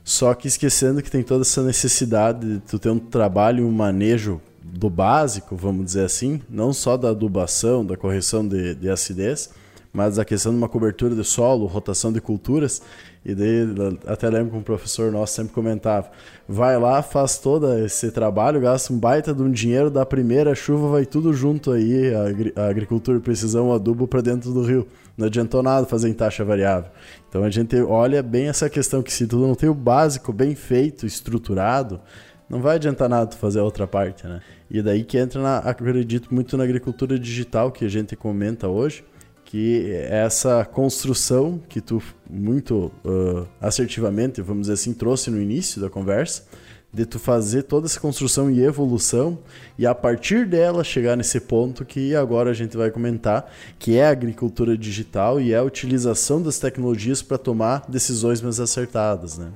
[0.04, 4.42] Só que esquecendo que tem toda essa necessidade de tu ter um trabalho, um manejo
[4.64, 9.50] do básico, vamos dizer assim, não só da adubação, da correção de, de acidez,
[9.94, 12.82] mas a questão de uma cobertura de solo, rotação de culturas,
[13.24, 13.68] e daí
[14.08, 16.10] até lembro que um professor nosso sempre comentava:
[16.48, 20.88] vai lá, faz todo esse trabalho, gasta um baita de um dinheiro, da primeira chuva
[20.88, 22.12] vai tudo junto aí,
[22.56, 24.88] a, agricultura precisão, adubo para dentro do rio.
[25.22, 26.90] Não adiantou nada fazer em taxa variável.
[27.30, 30.56] Então a gente olha bem essa questão que se tu não tem o básico bem
[30.56, 32.02] feito, estruturado,
[32.50, 34.42] não vai adiantar nada tu fazer a outra parte, né?
[34.70, 39.06] E daí que entra, na, acredito muito na agricultura digital que a gente comenta hoje,
[39.46, 45.90] que essa construção que tu muito uh, assertivamente, vamos dizer assim, trouxe no início da
[45.90, 46.46] conversa,
[46.94, 49.40] de tu fazer toda essa construção e evolução
[49.78, 53.50] e a partir dela chegar nesse ponto que agora a gente vai comentar,
[53.80, 58.60] que é a agricultura digital e é a utilização das tecnologias para tomar decisões mais
[58.60, 59.52] acertadas, né?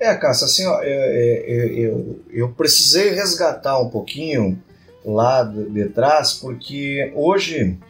[0.00, 4.58] É, Cássio, assim, ó, eu, eu, eu, precisei resgatar um pouquinho
[5.04, 7.89] lá de, trás, porque hoje é,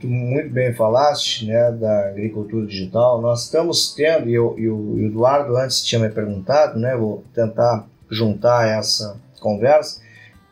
[0.00, 3.20] tu muito bem falaste né, da agricultura digital.
[3.20, 7.86] Nós estamos tendo, e, eu, e o Eduardo antes tinha me perguntado, né, vou tentar
[8.08, 10.00] juntar essa conversa,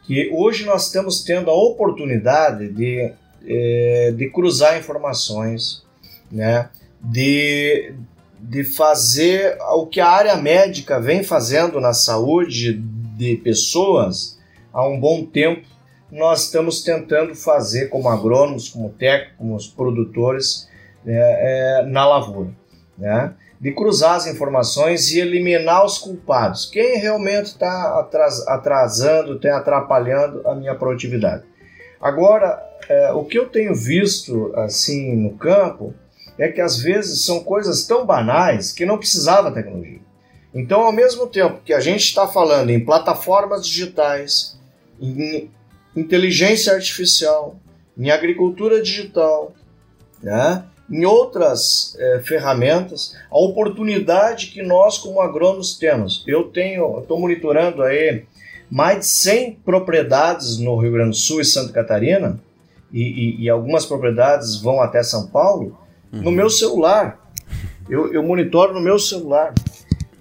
[0.02, 3.12] que hoje nós estamos tendo a oportunidade de,
[3.46, 5.85] é, de cruzar informações,
[6.30, 6.68] né,
[7.00, 7.94] de,
[8.40, 12.72] de fazer o que a área médica vem fazendo na saúde
[13.16, 14.38] de pessoas
[14.72, 15.71] há um bom tempo
[16.12, 20.68] nós estamos tentando fazer como agrônomos, como técnicos, como produtores
[21.07, 22.51] é, é, na lavoura.
[22.98, 23.33] Né?
[23.59, 26.68] De cruzar as informações e eliminar os culpados.
[26.70, 28.07] Quem realmente está
[28.46, 31.44] atrasando, está atrapalhando a minha produtividade.
[31.98, 35.94] Agora, é, o que eu tenho visto assim no campo
[36.37, 40.01] é que às vezes são coisas tão banais que não precisava tecnologia.
[40.53, 44.59] Então, ao mesmo tempo que a gente está falando em plataformas digitais,
[45.01, 45.51] em
[45.96, 47.57] inteligência artificial,
[47.96, 49.52] em agricultura digital,
[50.22, 50.64] né?
[50.90, 56.22] em outras é, ferramentas, a oportunidade que nós como agrônomos temos.
[56.26, 58.24] Eu tenho, estou monitorando aí
[58.70, 62.38] mais de 100 propriedades no Rio Grande do Sul e Santa Catarina,
[62.92, 65.78] e, e, e algumas propriedades vão até São Paulo,
[66.12, 66.22] uhum.
[66.22, 67.18] no meu celular.
[67.88, 69.55] Eu, eu monitoro no meu celular.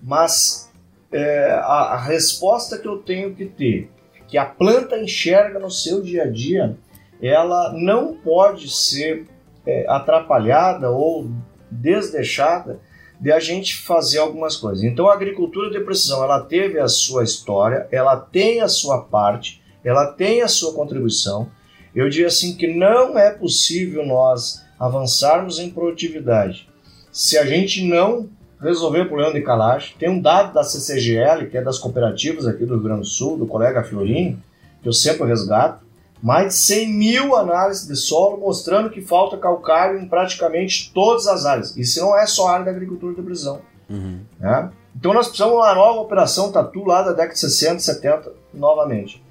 [0.01, 0.71] Mas
[1.11, 3.89] é, a, a resposta que eu tenho que ter,
[4.31, 6.77] que a planta enxerga no seu dia a dia,
[7.21, 9.27] ela não pode ser
[9.65, 11.29] é, atrapalhada ou
[11.69, 12.79] desdeixada
[13.19, 14.85] de a gente fazer algumas coisas.
[14.85, 19.61] Então a agricultura de precisão, ela teve a sua história, ela tem a sua parte,
[19.83, 21.51] ela tem a sua contribuição.
[21.93, 26.71] Eu diria assim que não é possível nós avançarmos em produtividade
[27.11, 28.29] se a gente não
[28.61, 29.95] resolver o problema de calagem.
[29.97, 33.37] Tem um dado da CCGL, que é das cooperativas aqui do Rio Grande do Sul,
[33.37, 34.41] do colega Fiorinho,
[34.81, 35.83] que eu sempre resgato,
[36.21, 41.45] mais de 100 mil análises de solo mostrando que falta calcário em praticamente todas as
[41.45, 41.75] áreas.
[41.75, 43.59] Isso não é só a área da agricultura de precisão.
[43.89, 44.19] Uhum.
[44.39, 44.69] Né?
[44.95, 49.23] Então nós precisamos de uma nova operação Tatu lá da década de 60, 70, novamente.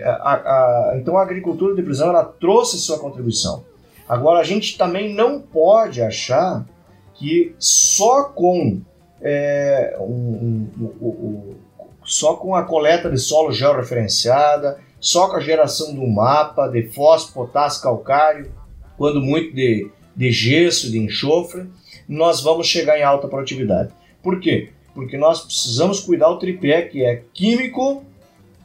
[0.00, 3.64] A, a, então a agricultura de precisão ela trouxe sua contribuição.
[4.08, 6.64] Agora a gente também não pode achar
[7.18, 8.80] que só com
[9.20, 11.54] é, um, um, um,
[12.04, 17.46] só com a coleta de solo georreferenciada, só com a geração do mapa de fósforo,
[17.46, 18.50] potássio, calcário,
[18.96, 21.66] quando muito de, de gesso, de enxofre,
[22.08, 23.90] nós vamos chegar em alta produtividade.
[24.22, 24.70] Por quê?
[24.94, 28.02] Porque nós precisamos cuidar do tripé, que é químico,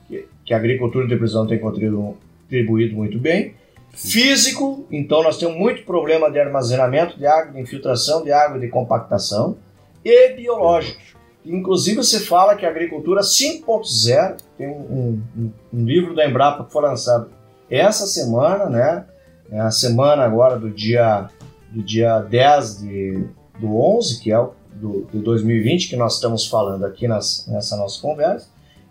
[0.07, 3.53] que, que a agricultura de precisão tem contribuído muito bem,
[3.93, 8.67] físico, então nós temos muito problema de armazenamento de água, de infiltração de água, de
[8.67, 9.55] compactação,
[10.03, 10.99] e biológico.
[11.45, 16.71] Inclusive, você fala que a agricultura 5.0, tem um, um, um, livro da Embrapa que
[16.71, 17.29] foi lançado
[17.69, 19.05] essa semana, né?
[19.51, 21.29] É a semana agora do dia,
[21.69, 23.27] do dia 10 de,
[23.59, 27.75] do 11, que é o do, de 2020, que nós estamos falando aqui nas, nessa
[27.75, 28.47] nossa conversa,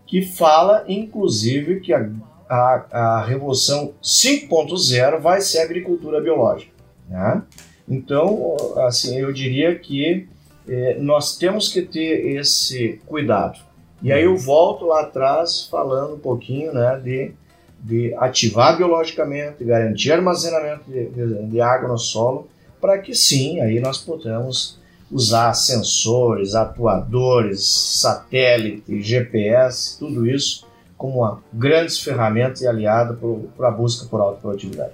[0.06, 2.08] que fala, inclusive, que a,
[2.52, 6.70] a, a revolução 5.0 vai ser a agricultura biológica.
[7.08, 7.42] Né?
[7.88, 10.28] Então, assim, eu diria que
[10.68, 13.58] é, nós temos que ter esse cuidado.
[14.02, 17.32] E aí eu volto lá atrás falando um pouquinho né, de,
[17.80, 23.80] de ativar biologicamente, garantir armazenamento de, de, de água no solo, para que sim, aí
[23.80, 24.78] nós possamos
[25.10, 27.64] usar sensores, atuadores,
[28.00, 33.18] satélite, GPS, tudo isso como grandes ferramentas e aliado
[33.56, 34.92] para a busca por alta produtividade.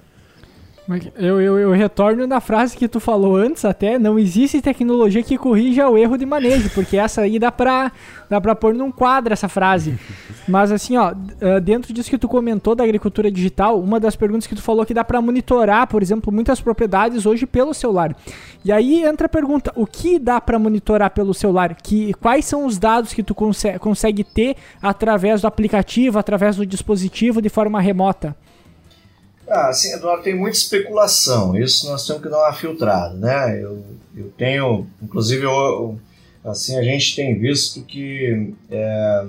[1.16, 5.36] Eu, eu, eu, retorno na frase que tu falou antes até, não existe tecnologia que
[5.36, 7.92] corrija o erro de manejo, porque essa aí dá pra,
[8.30, 9.98] dá pra pôr num quadro essa frase.
[10.48, 14.46] Mas assim, ó, ah, dentro disso que tu comentou da agricultura digital, uma das perguntas
[14.46, 18.16] que tu falou que dá para monitorar, por exemplo, muitas propriedades hoje pelo celular.
[18.64, 21.74] E aí entra a pergunta, o que dá para monitorar pelo celular?
[21.74, 27.42] Que, quais são os dados que tu consegue ter através do aplicativo, através do dispositivo
[27.42, 28.34] de forma remota?
[29.48, 31.56] Ah, sim, Eduardo, tem muita especulação.
[31.56, 33.62] Isso nós temos que dar uma filtrada, né?
[33.62, 33.82] Eu,
[34.16, 35.98] eu tenho, inclusive, eu,
[36.44, 39.24] assim, a gente tem visto que, é,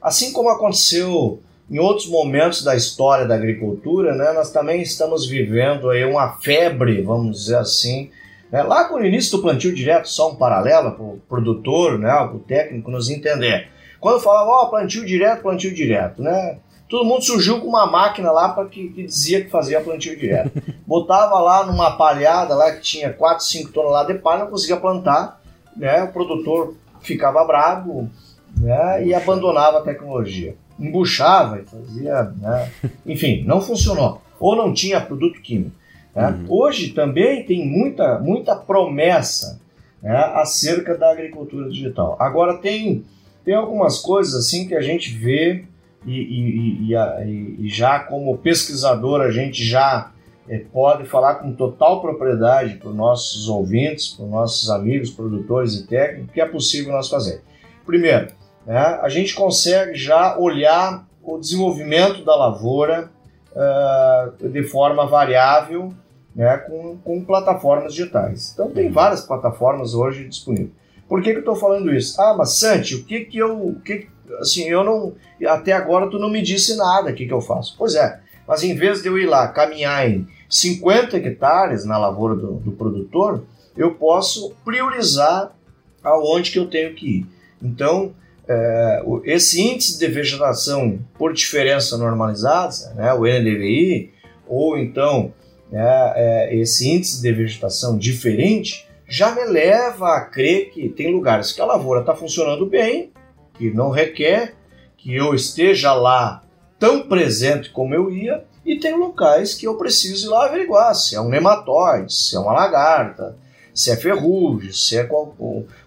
[0.00, 5.88] assim como aconteceu em outros momentos da história da agricultura, né, nós também estamos vivendo
[5.88, 8.10] aí uma febre, vamos dizer assim,
[8.50, 8.62] né?
[8.62, 12.38] lá com o início do plantio direto, só um paralelo para o produtor, né, o
[12.40, 13.68] técnico nos entender.
[13.98, 16.58] Quando falava, ó, oh, plantio direto, plantio direto, né?
[16.92, 20.62] Todo mundo surgiu com uma máquina lá para que, que, dizia que fazia plantio direto.
[20.86, 25.40] Botava lá numa palhada lá que tinha 4, 5 toneladas de palha, não conseguia plantar,
[25.74, 26.02] né?
[26.02, 28.10] O produtor ficava bravo,
[28.54, 29.06] né?
[29.06, 30.54] E abandonava a tecnologia.
[30.78, 32.70] Embuchava e fazia, né?
[33.06, 34.20] Enfim, não funcionou.
[34.38, 35.74] Ou não tinha produto químico.
[36.14, 36.28] Né?
[36.28, 36.44] Uhum.
[36.50, 39.58] Hoje também tem muita, muita promessa
[40.02, 42.18] né, acerca da agricultura digital.
[42.20, 43.02] Agora tem,
[43.46, 45.64] tem algumas coisas assim que a gente vê
[46.04, 50.10] e, e, e, e já como pesquisador a gente já
[50.48, 55.74] é, pode falar com total propriedade para os nossos ouvintes, para os nossos amigos, produtores
[55.74, 57.42] e técnicos, que é possível nós fazer.
[57.86, 58.28] Primeiro,
[58.66, 63.10] né, a gente consegue já olhar o desenvolvimento da lavoura
[63.52, 65.92] uh, de forma variável
[66.34, 68.52] né, com, com plataformas digitais.
[68.52, 70.81] Então tem várias plataformas hoje disponíveis.
[71.12, 72.18] Por que, que eu estou falando isso?
[72.18, 74.08] Ah, mas Santi, o que que eu, o que
[74.40, 75.12] assim, eu não,
[75.46, 77.74] até agora tu não me disse nada, o que que eu faço?
[77.76, 82.34] Pois é, mas em vez de eu ir lá caminhar em 50 hectares na lavoura
[82.34, 83.44] do, do produtor,
[83.76, 85.54] eu posso priorizar
[86.02, 87.26] aonde que eu tenho que ir.
[87.62, 88.14] Então,
[88.48, 94.14] é, esse índice de vegetação por diferença normalizada, né, o NDVI,
[94.48, 95.34] ou então
[95.70, 101.52] né, é, esse índice de vegetação diferente, já me leva a crer que tem lugares
[101.52, 103.12] que a lavoura está funcionando bem,
[103.52, 104.54] que não requer
[104.96, 106.42] que eu esteja lá
[106.78, 111.14] tão presente como eu ia, e tem locais que eu preciso ir lá averiguar se
[111.14, 113.36] é um nematóide, se é uma lagarta,
[113.74, 115.06] se é ferrugem, se é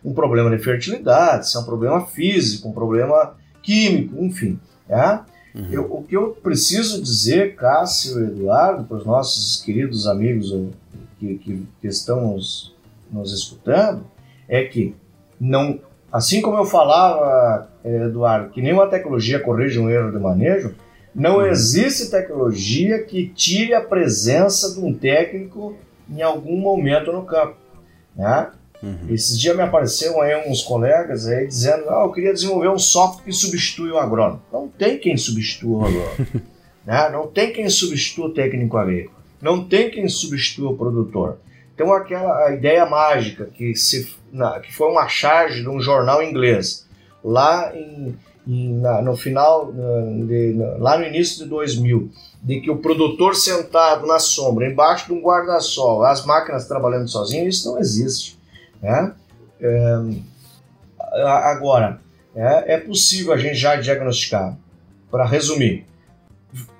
[0.03, 4.59] um problema de fertilidade, se é um problema físico, um problema químico, enfim.
[4.88, 5.19] É?
[5.55, 5.71] Uhum.
[5.71, 10.53] Eu, o que eu preciso dizer, Cássio e Eduardo, para os nossos queridos amigos
[11.19, 12.74] que, que, que estão nos,
[13.16, 14.05] nos escutando,
[14.47, 14.95] é que
[15.39, 15.80] não,
[16.11, 20.76] assim como eu falava, Eduardo, que nenhuma tecnologia corrige um erro de manejo,
[21.13, 21.45] não uhum.
[21.45, 25.76] existe tecnologia que tire a presença de um técnico
[26.09, 27.55] em algum momento no campo.
[28.16, 28.51] Né?
[28.84, 29.07] Uhum.
[29.09, 33.24] Esses dias me apareceram aí uns colegas aí dizendo: ah, eu queria desenvolver um software
[33.24, 34.41] que substitui o agrônomo.
[34.51, 36.28] Não tem quem substitua o agrônomo.
[36.86, 37.09] né?
[37.09, 39.16] Não tem quem substitua o técnico agrícola.
[39.41, 41.39] Não tem quem substitua o produtor.
[41.76, 46.88] Então, aquela ideia mágica que, se, na, que foi uma charge de um jornal inglês,
[47.21, 48.17] lá, em,
[48.47, 52.09] em, na, no final, de, lá no início de 2000,
[52.41, 57.55] de que o produtor sentado na sombra, embaixo de um guarda-sol, as máquinas trabalhando sozinhas,
[57.55, 58.39] isso não existe.
[58.82, 59.13] Né?
[59.59, 59.97] É,
[61.23, 61.99] agora,
[62.34, 64.57] é, é possível a gente já diagnosticar,
[65.11, 65.86] para resumir,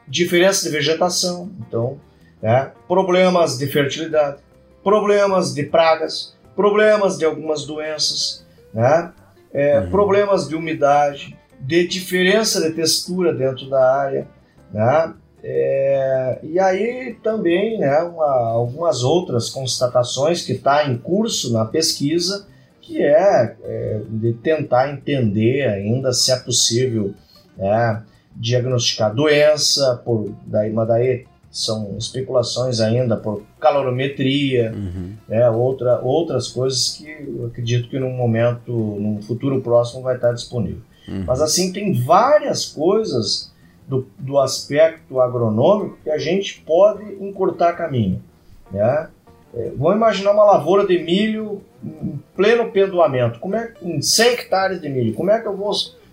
[0.08, 2.00] diferença de vegetação, então,
[2.42, 2.72] né?
[2.88, 4.45] problemas de fertilidade,
[4.86, 9.12] problemas de pragas, problemas de algumas doenças, né?
[9.52, 9.90] É, uhum.
[9.90, 14.28] problemas de umidade, de diferença de textura dentro da área,
[14.72, 15.14] né?
[15.44, 22.48] É, e aí também né, uma, algumas outras constatações que está em curso na pesquisa,
[22.82, 27.14] que é, é, de tentar entender ainda se é possível
[27.58, 28.04] né,
[28.36, 31.26] diagnosticar doença, por, daí, mas daí
[31.56, 35.14] são especulações ainda por calorimetria, uhum.
[35.26, 40.34] né, outra, outras coisas que eu acredito que num momento, num futuro próximo vai estar
[40.34, 40.82] disponível.
[41.08, 41.24] Uhum.
[41.26, 43.54] Mas assim, tem várias coisas
[43.88, 48.22] do, do aspecto agronômico que a gente pode encurtar caminho.
[48.70, 49.08] Né?
[49.54, 54.82] É, vamos imaginar uma lavoura de milho em pleno pendoamento, como é, em 100 hectares
[54.82, 55.72] de milho, como é que eu vou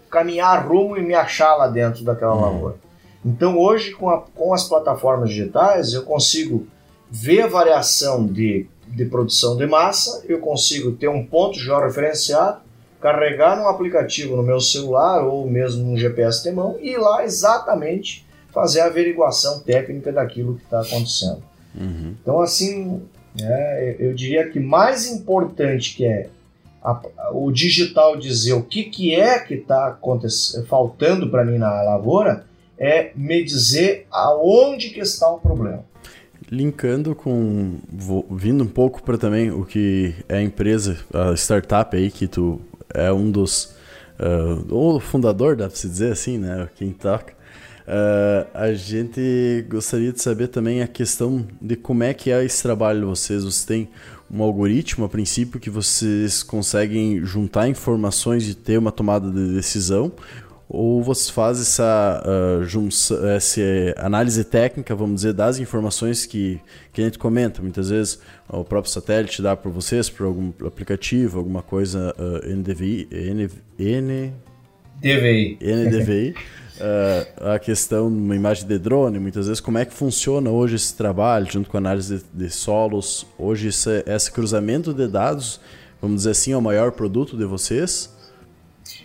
[0.09, 2.41] caminhar rumo e me achar lá dentro daquela uhum.
[2.43, 2.92] lavoura?
[3.25, 6.67] Então hoje com, a, com as plataformas digitais eu consigo
[7.11, 12.61] ver a variação de, de produção de massa, eu consigo ter um ponto georreferenciado
[13.03, 17.25] carregar num aplicativo no meu celular ou mesmo num GPS de mão e ir lá
[17.25, 21.43] exatamente fazer a averiguação técnica daquilo que está acontecendo.
[21.75, 22.15] Uhum.
[22.23, 23.03] Então, assim,
[23.41, 26.29] é, eu diria que mais importante que é
[26.83, 27.01] a,
[27.33, 29.99] o digital dizer o que, que é que está
[30.69, 32.47] faltando para mim na lavoura
[32.79, 35.85] é me dizer aonde que está o problema.
[36.51, 41.97] Linkando com, vou, vindo um pouco para também o que é a empresa, a startup
[41.97, 42.61] aí que tu
[42.93, 43.75] é um dos.
[44.21, 46.69] Uh, ou fundador, dá pra se dizer assim, né?
[46.77, 47.33] Quem toca.
[47.83, 52.63] Uh, a gente gostaria de saber também a questão de como é que é esse
[52.63, 53.43] trabalho de vocês.
[53.43, 53.89] Vocês têm
[54.31, 60.13] um algoritmo, a princípio, que vocês conseguem juntar informações e ter uma tomada de decisão?
[60.69, 63.61] Ou você faz essa, uh, junção, essa
[63.99, 66.61] análise técnica, vamos dizer, das informações que,
[66.93, 67.61] que a gente comenta.
[67.61, 73.09] Muitas vezes o próprio satélite dá para vocês, por algum aplicativo, alguma coisa uh, NDVI,
[73.11, 74.33] N, N,
[75.01, 75.59] DVI.
[75.61, 76.31] NDVI.
[76.31, 80.77] uh, a questão de uma imagem de drone, muitas vezes, como é que funciona hoje
[80.77, 83.27] esse trabalho, junto com a análise de, de solos.
[83.37, 85.61] Hoje, esse, esse cruzamento de dados,
[86.01, 88.12] vamos dizer assim, é o maior produto de vocês?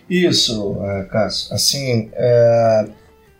[0.08, 1.54] Isso, é, Cássio.
[1.54, 2.88] Assim, é,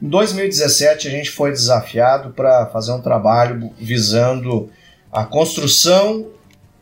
[0.00, 4.70] em 2017 a gente foi desafiado para fazer um trabalho visando
[5.10, 6.26] a construção,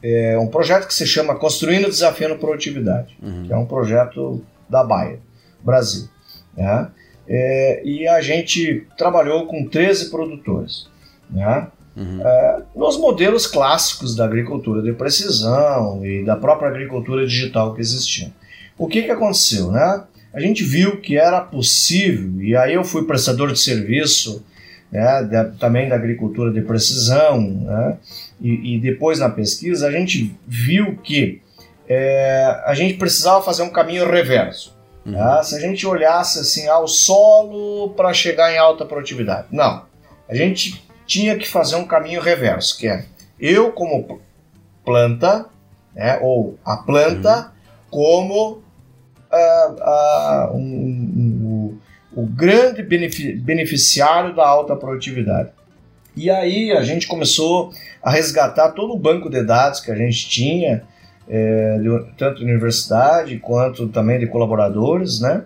[0.02, 3.44] é, um projeto que se chama Construindo Desafiando Produtividade, uhum.
[3.46, 5.20] que é um projeto da Baia,
[5.62, 6.08] Brasil.
[6.56, 6.88] Né?
[7.28, 10.88] É, e a gente trabalhou com 13 produtores.
[11.30, 11.68] Né?
[11.96, 12.20] Uhum.
[12.22, 18.30] É, nos modelos clássicos da agricultura de precisão e da própria agricultura digital que existiam.
[18.78, 20.04] O que, que aconteceu, né?
[20.32, 24.44] A gente viu que era possível, e aí eu fui prestador de serviço
[24.90, 27.96] né, da, também da agricultura de precisão, né,
[28.40, 31.40] e, e, depois na pesquisa, a gente viu que
[31.88, 34.76] é, a gente precisava fazer um caminho reverso.
[35.06, 35.14] Uhum.
[35.14, 35.42] Tá?
[35.42, 39.46] Se a gente olhasse assim ao solo para chegar em alta produtividade.
[39.50, 39.84] Não.
[40.28, 43.06] A gente tinha que fazer um caminho reverso, que é
[43.38, 44.20] eu como
[44.84, 45.46] planta,
[45.94, 47.50] né, ou a planta uhum.
[47.90, 48.62] como
[50.52, 51.78] um, um,
[52.14, 55.50] o grande beneficiário da alta produtividade.
[56.16, 57.72] E aí a gente começou
[58.02, 60.82] a resgatar todo o banco de dados que a gente tinha,
[61.28, 65.44] é, de, tanto de universidade quanto também de colaboradores, né?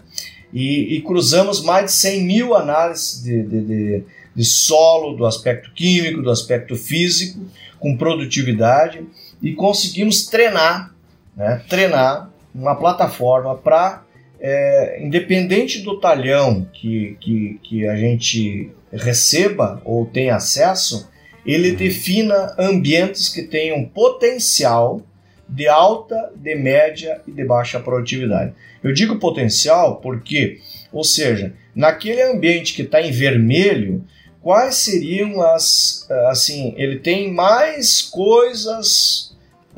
[0.52, 5.72] E, e cruzamos mais de 100 mil análises de, de, de, de solo, do aspecto
[5.72, 7.40] químico, do aspecto físico,
[7.78, 9.04] com produtividade,
[9.42, 10.94] e conseguimos treinar,
[11.36, 11.62] né?
[11.68, 14.04] treinar uma plataforma para,
[14.40, 21.08] é, independente do talhão que, que, que a gente receba ou tenha acesso,
[21.44, 21.76] ele uhum.
[21.76, 25.02] defina ambientes que tenham potencial
[25.48, 28.52] de alta, de média e de baixa produtividade.
[28.82, 30.58] Eu digo potencial porque,
[30.92, 34.04] ou seja, naquele ambiente que está em vermelho,
[34.40, 36.06] quais seriam as.
[36.28, 39.29] Assim, ele tem mais coisas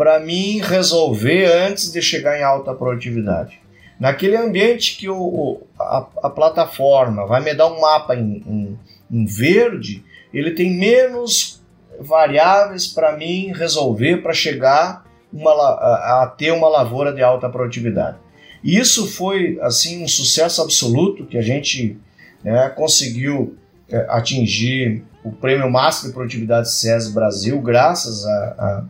[0.03, 3.61] para mim resolver antes de chegar em alta produtividade.
[4.01, 8.79] Naquele ambiente que o, a, a plataforma vai me dar um mapa em, em,
[9.09, 10.03] em verde,
[10.35, 11.63] ele tem menos
[12.01, 18.17] variáveis para mim resolver para chegar uma, a, a, ter uma lavoura de alta produtividade.
[18.65, 21.97] E isso foi assim um sucesso absoluto que a gente
[22.43, 23.57] né, conseguiu
[23.89, 28.85] é, atingir o prêmio máximo de produtividade SES Brasil graças a, a,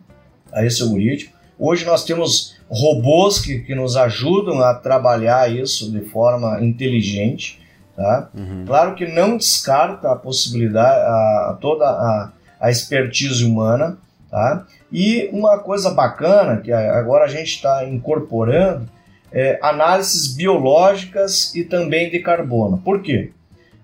[0.53, 1.33] a, esse algoritmo.
[1.57, 7.59] Hoje nós temos robôs que, que nos ajudam a trabalhar isso de forma inteligente.
[7.95, 8.29] Tá?
[8.33, 8.63] Uhum.
[8.65, 13.97] Claro que não descarta a possibilidade, a, toda a, a expertise humana,
[14.33, 14.65] Tá?
[14.91, 18.89] E uma coisa bacana que agora a gente está incorporando
[19.31, 22.79] é análises biológicas e também de carbono.
[22.79, 23.29] Por quê?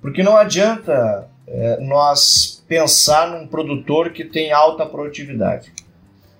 [0.01, 5.71] Porque não adianta é, nós pensar num produtor que tem alta produtividade.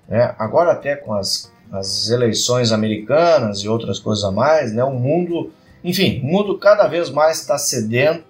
[0.09, 0.33] Né?
[0.37, 4.83] Agora até com as, as eleições americanas e outras coisas a mais, né?
[4.83, 5.51] o mundo,
[5.83, 8.25] enfim, o mundo cada vez mais está sedento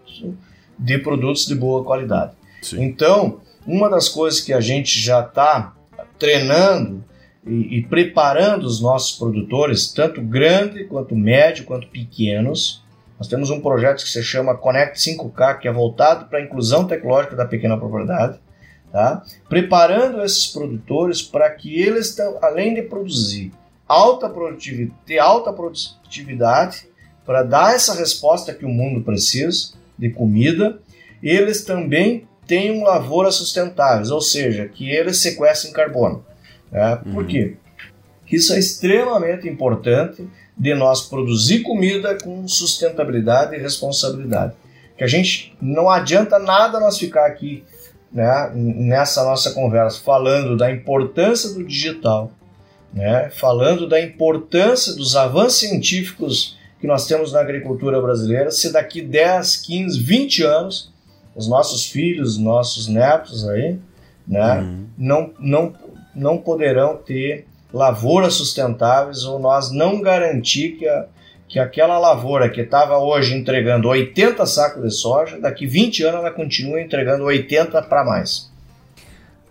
[0.77, 2.33] de produtos de boa qualidade.
[2.61, 2.83] Sim.
[2.83, 5.73] Então, uma das coisas que a gente já está
[6.17, 7.03] treinando
[7.45, 12.83] e, e, preparando os nossos produtores, tanto grande quanto médio quanto pequenos.
[13.17, 16.85] Nós temos um projeto que se chama Connect 5K, que é voltado para a inclusão
[16.85, 18.39] tecnológica da pequena propriedade,
[18.91, 19.23] tá?
[19.47, 23.51] preparando esses produtores para que eles, além de produzir
[23.87, 26.87] alta produtividade, ter alta produtividade,
[27.25, 30.79] para dar essa resposta que o mundo precisa de comida,
[31.21, 36.25] eles também tenham lavouras sustentáveis, ou seja, que eles sequestrem carbono.
[36.71, 36.95] Né?
[37.13, 37.27] Por uhum.
[37.27, 37.57] quê?
[38.31, 40.27] Isso é extremamente importante
[40.57, 44.53] de nós produzir comida com sustentabilidade e responsabilidade.
[44.97, 47.63] Que a gente não adianta nada nós ficar aqui
[48.11, 52.31] né, nessa nossa conversa falando da importância do digital,
[52.93, 59.01] né, falando da importância dos avanços científicos que nós temos na agricultura brasileira, se daqui
[59.01, 60.91] 10, 15, 20 anos
[61.35, 63.77] os nossos filhos, nossos netos aí,
[64.27, 64.85] né, uhum.
[64.97, 65.73] não, não,
[66.15, 71.05] não poderão ter lavouras sustentáveis ou nós não garantir que, a,
[71.49, 76.31] que aquela lavoura que estava hoje entregando 80 sacos de soja, daqui 20 anos ela
[76.31, 78.49] continua entregando 80 para mais.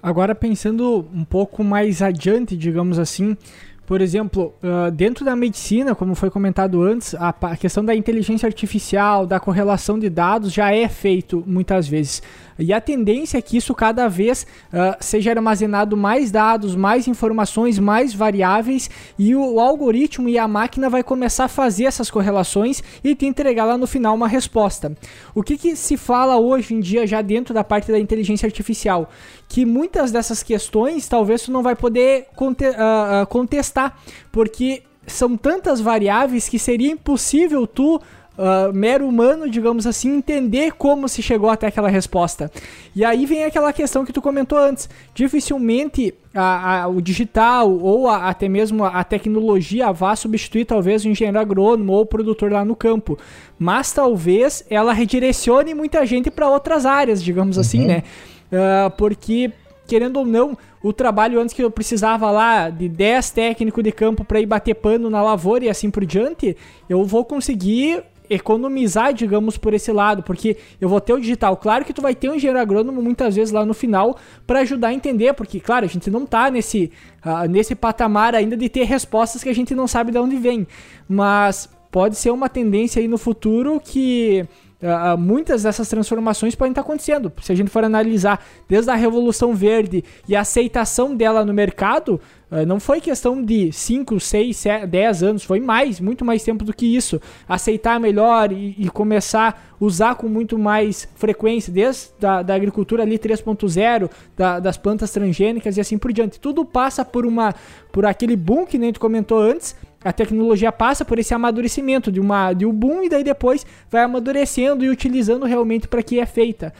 [0.01, 3.37] Agora pensando um pouco mais adiante, digamos assim,
[3.85, 9.27] por exemplo, uh, dentro da medicina, como foi comentado antes, a, questão da inteligência artificial,
[9.27, 12.23] da correlação de dados já é feito muitas vezes.
[12.59, 17.79] E a tendência é que isso cada vez uh, seja armazenado mais dados, mais informações,
[17.79, 22.83] mais variáveis e o, o, algoritmo e a máquina vai começar a fazer essas correlações
[23.05, 24.93] e te entregar lá no final uma resposta.
[25.35, 29.09] O que, que se fala hoje em dia já dentro da parte da inteligência artificial?
[29.49, 33.97] Que muitas dessas questões talvez tu não vai poder conte uh, contestar,
[34.33, 38.01] porque são tantas variáveis que seria impossível tu
[38.39, 42.51] uh, mero humano, digamos assim, entender como se chegou até aquela resposta.
[42.95, 44.89] E aí vem aquela questão que tu comentou antes.
[45.13, 51.09] Dificilmente a, a, o digital ou a, até mesmo a tecnologia vá substituir talvez o
[51.09, 53.19] engenheiro agrônomo ou o produtor lá no campo.
[53.59, 57.93] Mas talvez ela redirecione muita gente para outras áreas, digamos assim, uhum.
[57.93, 58.03] assim, né?
[58.51, 59.53] Uh, porque
[59.87, 64.23] querendo ou não, o trabalho antes que eu precisava lá de 10 técnicos de campo
[64.23, 66.55] para ir bater pano na lavoura e assim por diante,
[66.91, 71.57] eu vou conseguir economizar, digamos, por esse lado, porque eu vou ter o digital.
[71.57, 74.17] Claro que tu vai ter um engenheiro agrônomo muitas vezes lá no final
[74.47, 76.93] para ajudar a entender, porque, claro, a gente não tá nesse,
[77.25, 80.67] uh, nesse patamar ainda de ter respostas que a gente não sabe de onde vem.
[81.09, 84.47] Mas pode ser uma tendência aí no futuro que
[84.81, 87.33] Uh, muitas dessas transformações podem estar acontecendo.
[87.43, 92.21] Se a gente for analisar desde a Revolução Verde e a aceitação dela no mercado,
[92.67, 96.87] não foi questão de 5, 6, 10 anos, foi mais, muito mais tempo do que
[96.87, 97.21] isso.
[97.49, 103.03] Aceitar melhor e, e começar a usar com muito mais frequência, desde da, da agricultura
[103.03, 106.41] ali 3.0, da, das plantas transgênicas e assim por diante.
[106.41, 107.55] Tudo passa por, uma,
[107.93, 112.21] por aquele boom que nem tu comentou antes a tecnologia passa por esse amadurecimento de,
[112.21, 116.27] uma, de um boom e daí depois vai amadurecendo e utilizando realmente para que é
[116.27, 116.73] feita.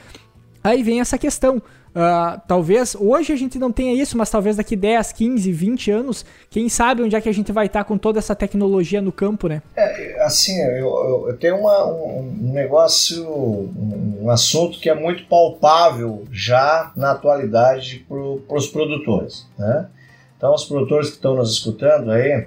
[0.63, 1.61] Aí vem essa questão.
[1.99, 6.25] Uh, talvez hoje a gente não tenha isso, mas talvez daqui 10, 15, 20 anos,
[6.49, 9.49] quem sabe onde é que a gente vai estar com toda essa tecnologia no campo,
[9.49, 9.61] né?
[9.75, 16.93] É, assim, eu, eu tenho uma, um negócio, um assunto que é muito palpável já
[16.95, 19.89] na atualidade para os produtores, né?
[20.37, 22.47] Então, os produtores que estão nos escutando aí,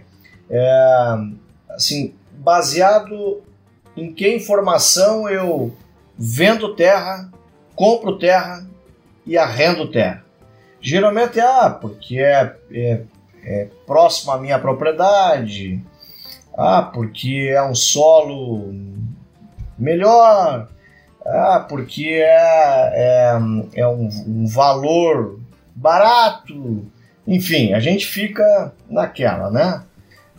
[0.50, 1.18] é,
[1.72, 3.42] assim, baseado
[3.98, 5.74] em que informação eu
[6.18, 7.30] vendo terra,
[7.76, 8.71] compro terra
[9.26, 10.24] e arrendo terra.
[10.80, 13.02] Geralmente é ah, porque é, é,
[13.44, 15.82] é próximo à minha propriedade,
[16.58, 18.74] ah, porque é um solo
[19.78, 20.68] melhor,
[21.26, 23.40] ah, porque é, é,
[23.76, 25.40] é um, um valor
[25.76, 26.86] barato,
[27.28, 29.84] enfim, a gente fica naquela, né?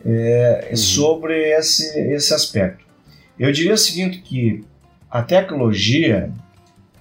[0.04, 0.76] é, uhum.
[0.76, 2.84] sobre esse, esse aspecto.
[3.38, 4.64] Eu diria o seguinte, que
[5.10, 6.30] a tecnologia,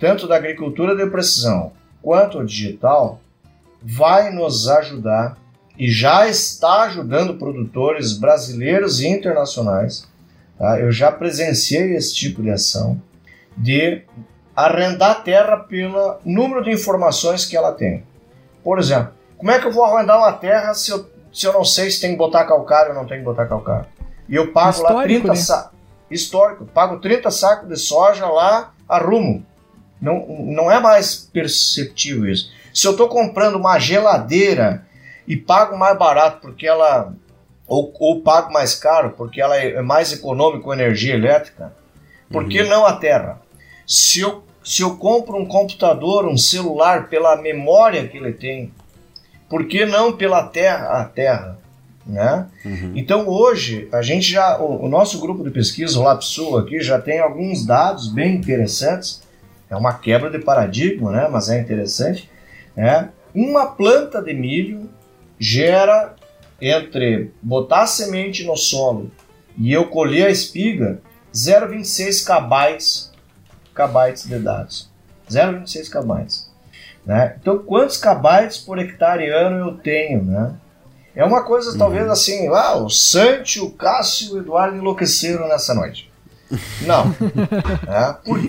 [0.01, 1.71] tanto da agricultura de precisão
[2.01, 3.21] quanto digital,
[3.81, 5.37] vai nos ajudar
[5.77, 10.07] e já está ajudando produtores brasileiros e internacionais.
[10.57, 10.79] Tá?
[10.79, 13.01] Eu já presenciei esse tipo de ação
[13.55, 14.01] de
[14.55, 18.03] arrendar terra pelo número de informações que ela tem.
[18.63, 21.63] Por exemplo, como é que eu vou arrendar uma terra se eu se eu não
[21.63, 23.85] sei se tem que botar calcário ou não tem que botar calcário.
[24.27, 25.35] E eu pago Histórico, lá 30 né?
[25.35, 25.79] sacos.
[26.09, 29.45] Histórico, pago 30 sacos de soja lá, arrumo.
[30.01, 32.51] Não, não é mais perceptível isso.
[32.73, 34.85] Se eu estou comprando uma geladeira
[35.27, 37.13] e pago mais barato porque ela.
[37.67, 41.71] Ou, ou pago mais caro porque ela é mais econômica com energia elétrica,
[42.29, 42.69] por que uhum.
[42.69, 43.41] não a terra?
[43.87, 48.73] Se eu, se eu compro um computador, um celular, pela memória que ele tem,
[49.49, 51.57] por que não pela terra a terra?
[52.05, 52.47] Né?
[52.65, 52.93] Uhum.
[52.95, 56.99] Então hoje a gente já, o, o, nosso grupo de pesquisa, o LabSul aqui, já
[56.99, 59.21] tem alguns dados bem interessantes.
[59.71, 61.29] É uma quebra de paradigma, né?
[61.31, 62.29] mas é interessante.
[62.75, 63.09] Né?
[63.33, 64.89] Uma planta de milho
[65.39, 66.13] gera
[66.59, 69.09] entre botar a semente no solo
[69.57, 70.99] e eu colher a espiga
[71.33, 73.11] 0,26 kbytes,
[73.73, 74.91] kbytes de dados.
[75.29, 76.51] 0,26 kbytes.
[77.05, 77.37] Né?
[77.39, 80.21] Então, quantos kbytes por hectare ano eu tenho?
[80.21, 80.53] Né?
[81.15, 81.77] É uma coisa, uhum.
[81.77, 86.11] talvez assim, ah, o Santi, o Cássio e o Eduardo enlouqueceram nessa noite.
[86.81, 87.05] Não.
[87.87, 88.39] é, por,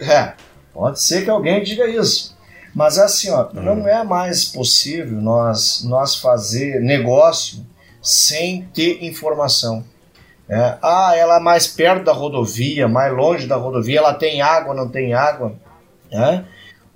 [0.00, 0.34] é,
[0.72, 2.36] pode ser que alguém diga isso.
[2.74, 3.62] Mas assim, ó, uhum.
[3.62, 7.66] não é mais possível nós, nós fazer negócio
[8.00, 9.84] sem ter informação.
[10.48, 14.74] É, ah, ela é mais perto da rodovia, mais longe da rodovia, ela tem água,
[14.74, 15.54] não tem água.
[16.10, 16.42] É?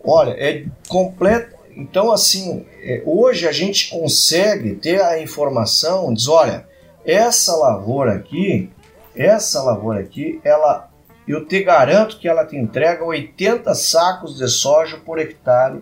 [0.03, 1.57] Olha, é completo.
[1.75, 6.67] Então, assim, é, hoje a gente consegue ter a informação, diz, olha,
[7.05, 8.71] essa lavoura aqui,
[9.15, 10.91] essa lavoura aqui, ela,
[11.27, 15.81] eu te garanto que ela te entrega 80 sacos de soja por hectare,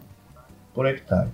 [0.75, 1.29] por hectare.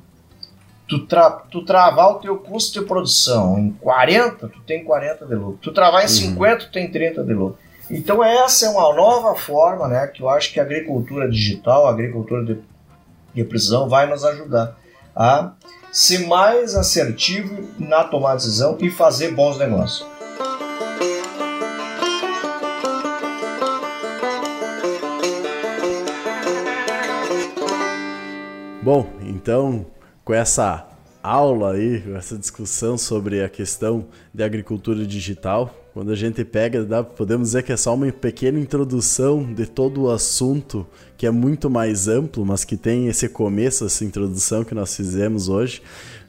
[0.89, 5.35] Tu, tra, tu travar o teu custo de produção em 40, tu tem 40 de
[5.35, 5.59] lucro.
[5.63, 6.35] Tu travar em uhum.
[6.35, 7.59] 50, tu tem 30 de lucro.
[7.89, 11.91] Então essa é uma nova forma, né, que eu acho que a agricultura digital, a
[11.91, 12.61] agricultura de
[13.35, 14.77] de precisão vai nos ajudar
[15.15, 15.53] a
[15.93, 20.07] ser mais assertivo na tomada de decisão e fazer bons negócios.
[28.83, 29.85] Bom, então
[30.25, 30.89] com essa
[31.23, 37.05] aula aí, essa discussão sobre a questão de agricultura digital, quando a gente pega, dá,
[37.05, 40.87] podemos dizer que é só uma pequena introdução de todo o assunto,
[41.19, 45.51] que é muito mais amplo, mas que tem esse começo, essa introdução que nós fizemos
[45.51, 45.83] hoje.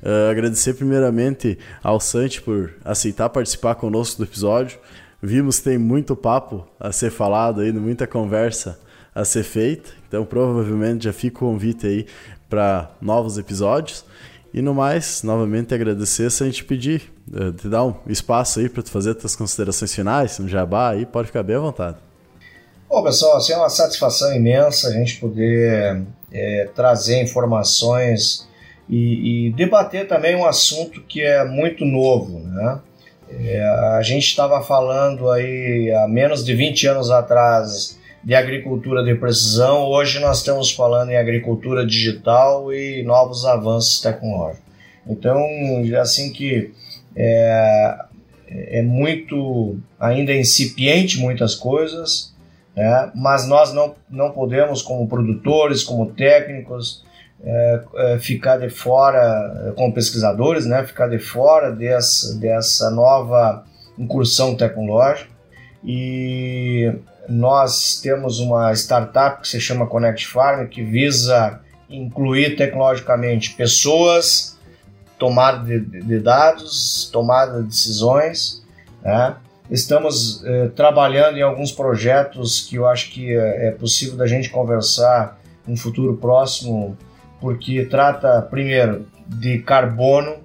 [0.04, 4.78] Uh, agradecer primeiramente ao Santi por aceitar participar conosco do episódio.
[5.22, 8.78] Vimos que tem muito papo a ser falado aí, muita conversa
[9.14, 9.92] a ser feita.
[10.08, 12.06] Então, provavelmente já fica o convite aí
[12.52, 14.04] para novos episódios.
[14.54, 18.68] E no mais, novamente agradecer se a gente pedir, uh, te dar um espaço aí
[18.68, 21.98] para tu fazer tuas considerações finais, um jabá aí, pode ficar bem à vontade.
[22.90, 28.46] Bom, pessoal, assim, é uma satisfação imensa a gente poder é, trazer informações
[28.90, 32.82] e, e, debater também um assunto que é muito novo, né?
[33.30, 33.64] É,
[33.98, 39.86] a gente estava falando aí há menos de 20 anos atrás de agricultura de precisão,
[39.86, 44.64] hoje nós estamos falando em agricultura digital e novos avanços tecnológicos.
[45.08, 45.40] Então,
[46.00, 46.72] assim que
[47.16, 47.98] é,
[48.48, 52.34] é muito ainda incipiente muitas coisas,
[52.76, 53.12] né?
[53.16, 57.04] mas nós não, não podemos, como produtores, como técnicos,
[57.44, 60.84] é, é, ficar de fora, como pesquisadores, né?
[60.86, 63.66] ficar de fora dessa, dessa nova
[63.98, 65.32] incursão tecnológica.
[65.84, 66.94] E
[67.28, 71.60] nós temos uma startup que se chama Connect Farm, que visa
[71.90, 74.58] incluir tecnologicamente pessoas,
[75.20, 78.64] tomada de, de dados, tomada de decisões.
[79.04, 79.36] Né?
[79.70, 84.50] Estamos eh, trabalhando em alguns projetos que eu acho que é, é possível da gente
[84.50, 86.98] conversar no futuro próximo,
[87.40, 90.38] porque trata, primeiro, de carbono,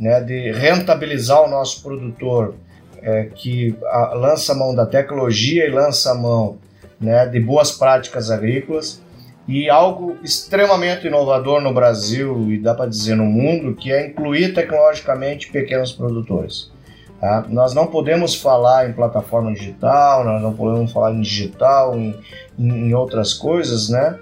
[0.00, 2.54] né, de rentabilizar o nosso produtor
[3.02, 6.58] é, que a, lança mão da tecnologia e lança mão
[7.00, 9.02] né, de boas práticas agrícolas
[9.46, 14.54] e algo extremamente inovador no Brasil e dá para dizer no mundo, que é incluir
[14.54, 16.70] tecnologicamente pequenos produtores.
[17.20, 17.44] Tá?
[17.48, 22.16] Nós não podemos falar em plataforma digital, nós não podemos falar em digital, em,
[22.58, 24.18] em outras coisas, né?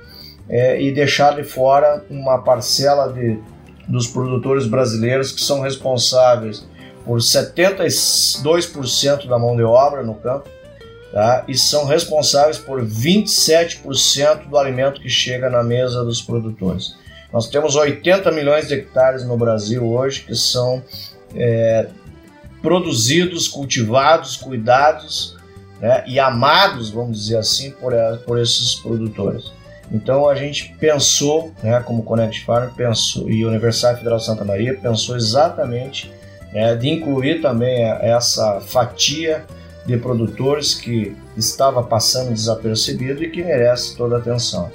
[0.49, 3.39] É, e deixar de fora uma parcela de,
[3.87, 6.67] dos produtores brasileiros que são responsáveis
[7.11, 10.49] por 72% da mão de obra no campo
[11.13, 11.45] tá?
[11.49, 16.95] e são responsáveis por 27% do alimento que chega na mesa dos produtores.
[17.33, 20.85] Nós temos 80 milhões de hectares no Brasil hoje que são
[21.35, 21.89] é,
[22.63, 25.37] produzidos, cultivados, cuidados
[25.81, 29.51] né, e amados, vamos dizer assim, por, eh, por esses produtores.
[29.91, 34.79] Então a gente pensou, né, como Connect Farm pensou, e Universidade Federal de Santa Maria
[34.81, 36.20] pensou exatamente
[36.53, 39.45] né, de incluir também essa fatia
[39.87, 44.71] de produtores que estava passando desapercebido e que merece toda a atenção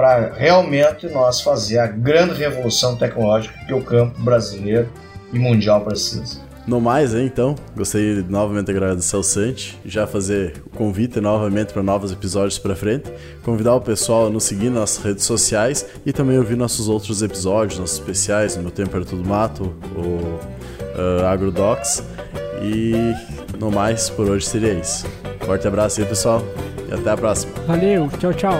[0.00, 4.88] para realmente nós fazer a grande revolução tecnológica que o campo brasileiro
[5.30, 6.40] e mundial precisa.
[6.66, 11.82] No mais, então, gostaria de novamente agradecer ao Santi, já fazer o convite novamente para
[11.82, 13.10] novos episódios para frente,
[13.42, 17.78] convidar o pessoal a nos seguir nas redes sociais e também ouvir nossos outros episódios,
[17.78, 20.38] nossos especiais, no meu tempo era tudo mato, o
[20.94, 22.04] uh, AgroDocs.
[22.62, 23.14] E
[23.58, 25.06] no mais, por hoje seria isso.
[25.40, 26.42] Forte abraço aí, pessoal,
[26.88, 27.52] e até a próxima.
[27.66, 28.54] Valeu, tchau, tchau.